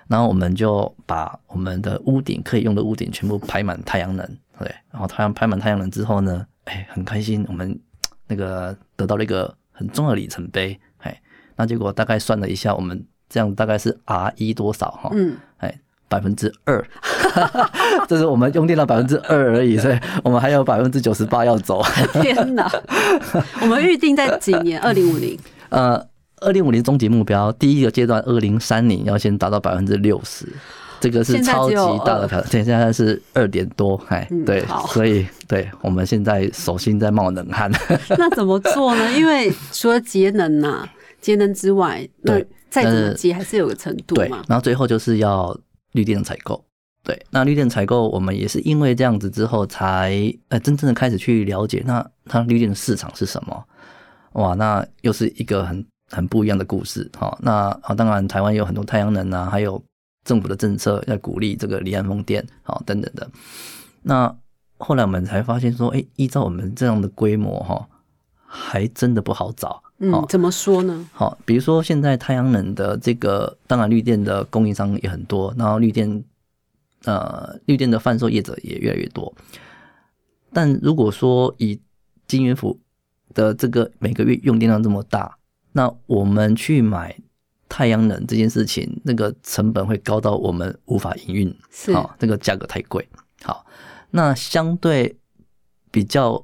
[0.09, 4.27] 然后我们就把我们的屋顶可以用的屋顶全部排满太阳能，
[4.59, 7.79] 对，然后太阳排满太阳能之后呢，哎，很开心，我们
[8.27, 11.21] 那个得到了一个很重要的里程碑，哎，
[11.57, 15.11] 那结果大概算了一下，我们这样大概是 R 一多少哈？
[15.12, 15.37] 嗯，
[16.11, 16.85] 百分之二，
[18.09, 21.81] 这是我们用电量百分之二而已，所以我们还有百分之九十八要走。
[22.21, 22.69] 天哪！
[23.63, 24.81] 我们预定在几年？
[24.81, 25.39] 二零五零？
[25.69, 26.05] 呃，
[26.41, 30.49] 二零五零终极目标，第一个阶段二零三零要先达到百分之六十，
[30.99, 32.65] 这个是超级大的挑战。
[32.65, 37.71] 现在是二点多，哎，对，所以对我们现在手心在冒冷汗。
[38.19, 39.13] 那怎么做呢？
[39.17, 40.85] 因为除了节能呐，
[41.21, 44.43] 节能之外，对再怎么节还是有个程度嘛。
[44.49, 45.57] 然后最后就是要。
[45.93, 46.64] 绿电的采购，
[47.03, 53.64] 对，那绿电采购，我们也是因为这样子之后，才呃真正的开始去了解，那它绿电的市场是什么？
[54.34, 57.36] 哇，那又是一个很很不一样的故事哈。
[57.41, 59.82] 那啊，当然台湾有很多太阳能啊，还有
[60.24, 63.28] 政府的政策要鼓励这个离岸风电啊等等的。
[64.03, 64.32] 那
[64.78, 67.88] 后来我们才发现说，哎，依照我们这样的规模哈，
[68.47, 69.82] 还真的不好找。
[70.03, 71.09] 嗯，怎么说呢？
[71.12, 76.24] 好，比如说现在太阳能的这个，当然绿电的供应商也很多，然后绿电，
[77.05, 79.30] 呃，绿电的贩售业者也越来越多。
[80.55, 81.78] 但如果说以
[82.26, 82.80] 金元府
[83.34, 85.36] 的这个每个月用电量这么大，
[85.72, 87.14] 那我们去买
[87.68, 91.55] 太阳能这件事情，那个成本会高到我们无法营运，
[91.92, 93.07] 好，这个价格太贵。
[93.42, 93.66] 好，
[94.11, 95.18] 那相对
[95.90, 96.42] 比较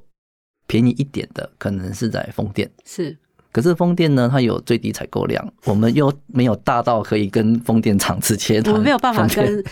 [0.67, 3.17] 便宜一点的，可能是在风电，是。
[3.51, 9.63] 可是风电呢，它有最低采购量，我们又没有大到可以跟风电厂直接谈，我们没有办法跟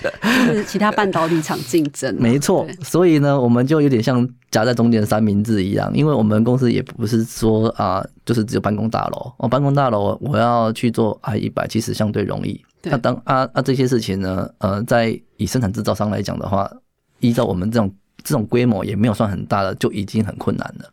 [0.48, 2.16] 就是其他半导体厂竞争。
[2.20, 12.60] 没错，所以呢，我们就有点像夹在中间的三明治一样，因为我们公司也不是说啊，就是只有办公大楼，哦，办公大楼我要去做 I 一百，其实相对容易。
[12.82, 16.72] 那当啊啊这些事情呢，呃，在以生产制造商来讲的话，
[17.20, 17.92] 依照我们这种
[18.24, 20.90] 这种规模也没有算很大的，就已经很困难了。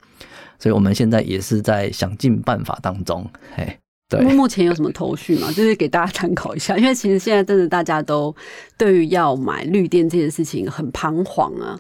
[0.62, 3.76] 所以我们现在也是在想尽办法当中，嘿，
[4.08, 4.20] 对。
[4.32, 5.48] 目前有什么头绪吗？
[5.48, 8.32] 就是给大家参考一下，因为其实现在真的大家都
[8.78, 11.76] 对于要买绿电这件事情很彷徨啊。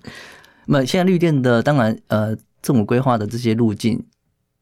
[0.66, 4.04] 那现在绿电的当然呃，政府规划的这些路径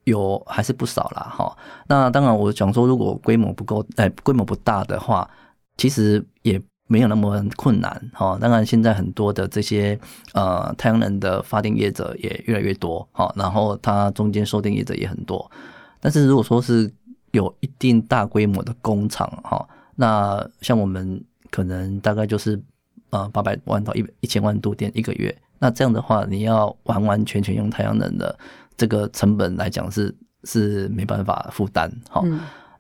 [0.05, 1.57] 有还是不少啦，哈。
[1.89, 5.27] 那当然我想说，如果规模不够，哎，规模不大的话，
[5.79, 6.61] 其实也。
[6.91, 9.97] 没有那么困难哈，当然现在很多的这些
[10.33, 15.49] 呃太阳能的发电业者也越来越多哈，然后它中间售电业者也很多，
[16.01, 16.93] 但是如果说是
[17.31, 19.65] 有一定大规模的工厂哈，
[19.95, 22.61] 那像我们可能大概就是
[23.11, 28.37] 呃八百万到一一千万度电一个月，那这样的话你要完完全全用太阳能的
[28.77, 30.13] 这个成本来讲是
[30.43, 32.21] 是没办法负担哈，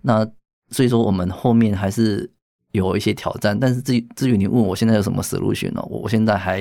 [0.02, 0.26] 那
[0.70, 2.28] 所以说我们后面还是。
[2.72, 5.82] 有一些挑战，但是至于至于你问我现在有什么 solution 呢？
[5.88, 6.58] 我现在还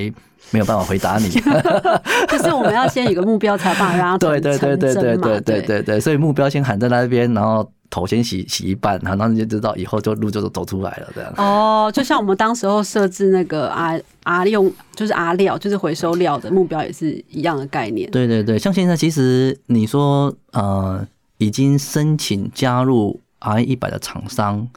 [0.52, 1.30] 没有办法回答你。
[2.28, 11.32] 就是我们要先有个目标，才把它对对对对对对对对对，所以目标先喊在那边，然后头先洗洗一半，然后你就知道以后就路就走出来了这样。
[11.38, 18.10] 哦，就像我们当时候设置那个阿阿用就是阿料，就是回收料的目标也是一样的概念。
[18.10, 21.06] 对对对，像现在其实你说呃，
[21.38, 24.68] 已经申请加入 I 一百的厂商。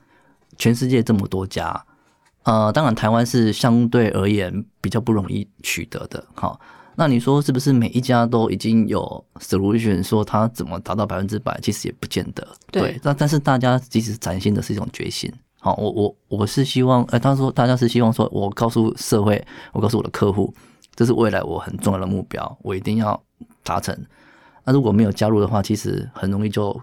[0.62, 1.84] 全世界这么多家，
[2.44, 6.24] 呃，当然台湾是相对而言比较不容易取得的。
[6.34, 6.60] 好，
[6.94, 11.58] 那你说是不是每一家都已经有 solution 说它怎么达到百分之百？
[11.60, 12.46] 其实也不见得。
[12.70, 15.28] 对，但但是大家其实展现的是一种决心。
[15.58, 20.54] 好，我我我是希望，呃，他说大家是希望说，我告诉社会，我告诉我的客户，
[20.94, 23.20] 这是未来我很重要的目标，我一定要
[23.64, 23.92] 达成。
[24.62, 26.80] 那如果没有加入的话，其实很容易就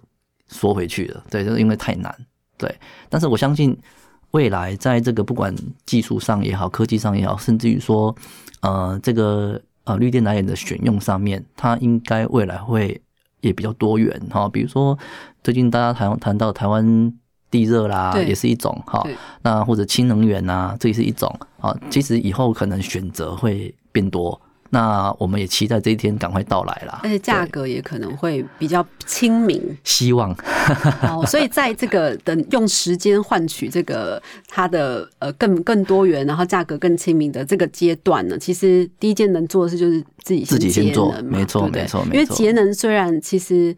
[0.50, 1.24] 缩回去了。
[1.30, 2.14] 对，就是因为太难。
[2.60, 2.76] 对，
[3.10, 3.76] 但是我相信
[4.32, 5.56] 未来在这个不管
[5.86, 8.14] 技术上也好，科技上也好，甚至于说，
[8.60, 13.02] 呃，这个呃绿电来源的选用上面，它应该未来会
[13.40, 14.48] 也比较多元哈。
[14.50, 14.96] 比如说
[15.42, 17.12] 最近大家谈谈到台湾
[17.50, 19.04] 地热啦，也是一种哈。
[19.42, 21.74] 那或者氢能源呐，这也是一种啊。
[21.90, 24.40] 其实以后可能选择会变多。
[24.72, 29.62] 那我们也期待这一天赶快到来啦，而且价格也可能会比较亲民。
[29.84, 30.32] 希望
[31.02, 42.14] 哦，所以在这个等用时间换取这个它的呃更更多元，然后价格更亲民的这个阶段呢，其实第一件能做的事就是自己自己先做，没错没错没错。
[42.14, 43.76] 因为节能虽然其实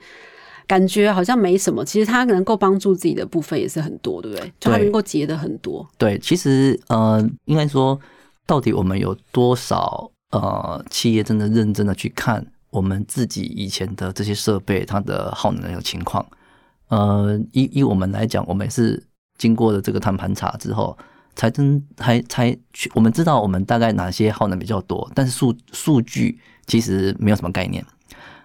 [0.68, 4.54] 感觉好像没什么，其实它能够帮助自己的部分也是很多，对不对？
[4.60, 5.88] 就它能够节的很多。
[5.98, 7.98] 对，其实呃，应该说
[8.46, 10.12] 到底我们有多少？
[10.32, 16.26] 呃，企业真的认真的去看我们自己以前的这些设备，它的耗能的情况。
[16.88, 19.02] 呃，以以我们来讲，我们是
[19.38, 20.98] 经过了这个碳盘查之后，
[21.36, 27.86] 才真才才去，我们知道我们大概哪些耗能比较多，但是数数据其实没有什么概念。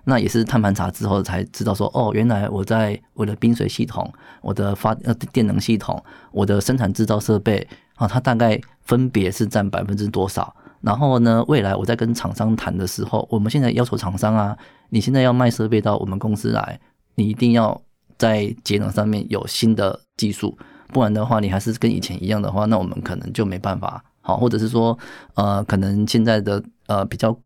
[0.09, 7.67] 那也是碳盘查之后才知道说，哦，原来我在我的冰水系统、我的发呃电能系统、我的生产制造设备
[7.97, 10.55] 啊，它大概分别是占百分之多少。
[10.81, 14.57] 然后呢，未来我在跟厂商谈的时候，我们现在要求厂商啊，
[14.91, 16.79] 你现在要卖设备到我们公司来，
[17.15, 17.81] 你一定要
[18.19, 20.57] 在节能上面有新的技术，
[20.93, 24.97] 不然的话，你还是跟以前一样的话，那我们可能就没办法好，或者是说，
[25.35, 27.37] 呃，可能现在的呃比较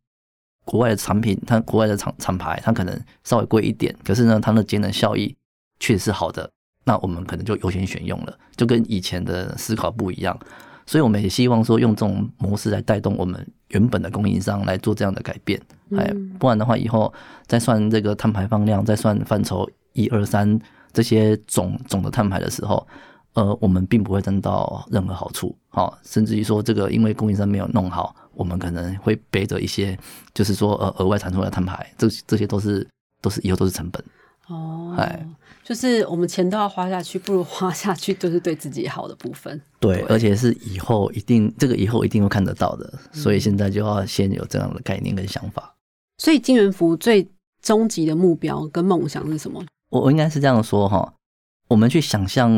[0.65, 5.35] 国外的产品，它国外的厂厂牌，它可能稍微贵一点，可是呢，它的节能效益
[5.79, 6.51] 确实是好的，
[6.85, 10.39] 那我们可能就优先选用了，就跟以前的思考不一样。
[10.91, 15.63] 所以我们也希望说用这种模式来带动我们原本的供应商来做这样的改变，
[15.97, 17.15] 哎，不然的话以后
[17.47, 20.59] 再算这个碳排放量，再算范畴一二三
[20.93, 22.85] 这些总总的碳排的时候，
[23.35, 29.97] 呃，我们并不会得到任何好处，好，甚至于说这个因为供应商没有弄好，我们可能会背着一些
[30.35, 32.85] 就是说呃额外产出的碳排，这这些都是
[33.23, 34.05] 都是以后都是成本。
[34.49, 35.25] 哦，哎，
[35.71, 39.63] 就是我们钱都要花下去，不如花下去就是对自己好的部分。
[39.79, 45.73] 对，而且是以后一定这个以后一定会看得到的，所以现在就要先有这样的概念跟想法。
[46.19, 47.25] 所以金元福最
[47.63, 49.65] 终极的目标跟梦想是什么？
[49.91, 51.15] 我我应该是这样说哈，
[51.69, 52.51] 我们去想象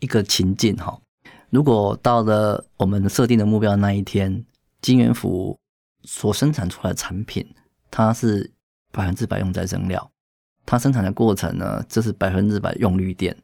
[0.00, 1.00] 一个情境哈，
[1.48, 4.44] 如果到了我们设定的目标那一天，
[4.82, 5.56] 金元福
[6.02, 7.46] 所生产出来的产品，
[7.90, 8.50] 它是
[8.92, 10.10] 百分之百用在生料。
[10.66, 13.36] 它生产的过程呢，这是百分之百用绿电。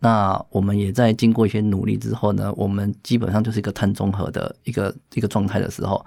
[0.00, 6.04] 那我们也在经过一些努力之后呢，我们基本上就是一个碳中和的一个一个状态的时候，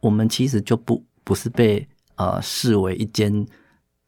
[0.00, 3.46] 我们其实就不不是被呃视为一间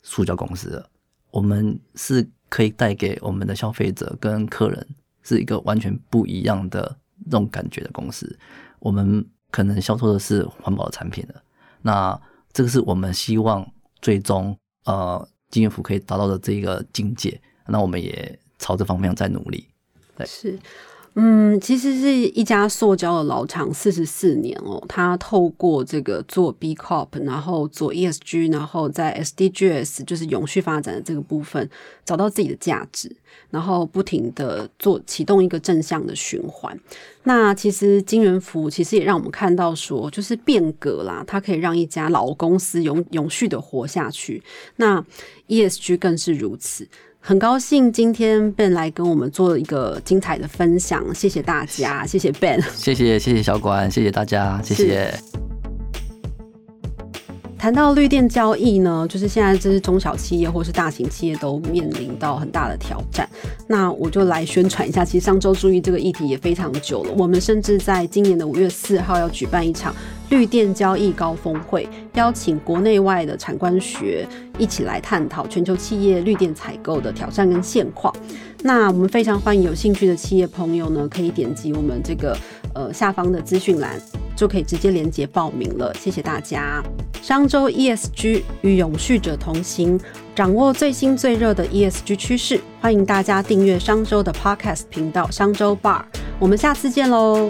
[0.03, 0.87] 塑胶公司了，
[1.31, 4.87] 我们是可以带给我们的消费者跟客人
[5.23, 8.39] 是一个完全不一样的这种感觉的公司。
[8.81, 11.43] 我们可能销售的是环保的产品的，
[11.81, 12.21] 那
[12.53, 13.67] 这个是我们希望
[14.03, 15.27] 最终呃
[15.57, 17.41] 金源福可以达到的这个境界。
[17.67, 18.39] 那我们也。
[18.59, 19.69] 朝这方面在努力，
[20.17, 20.59] 对，是，
[21.19, 24.85] 嗯，其实是一家塑胶的老厂，四十四年哦。
[24.87, 31.71] 它透过这个做 B Corp，然后做 ESG，然后在 SDGs 就是永续发展的这个部分，
[32.05, 33.11] 找到自己的价值，
[33.49, 36.79] 然后不停的做启动一个正向的循环。
[37.23, 44.43] 那其实金元福其实也让我们看到说，就是变革啦，它可以让一家老公司永永续的活下去。
[44.77, 45.03] 那
[45.49, 46.87] ESG 更是如此。
[47.29, 55.46] 很高兴今天 Ben 来跟我们做一个精彩的分享，谢谢大家，谢谢 Ben，谢谢谢谢小管，谢谢大家，谢谢。
[57.59, 63.29] 谈到绿电交易呢，就是现在这是中小企业或是大型企业都面临到很大的挑战。
[63.67, 67.13] 那我就来宣传一下，其实上周注意这个议题也非常久了。
[67.17, 69.95] 我们甚至在今年的五月四号要举办一场
[70.29, 74.27] 绿电交易高峰会，邀请国内外的产官学
[74.59, 78.15] 一起来探讨全球企业绿电采购的挑战跟现况。
[78.63, 82.37] 那我们非常欢迎有兴趣的企业朋友呢，可以点击我们这个
[82.77, 84.01] 呃下方的资讯栏。
[84.37, 86.83] 就可以直接连接报名了，谢谢大家。
[87.23, 89.99] 商周 ESG 与永续者同行，
[90.35, 96.03] 掌握最新最热的 ESG 趋势，欢迎大家订阅商周的 Podcast 频道商周 Bar，
[96.39, 97.49] 我们下次见喽。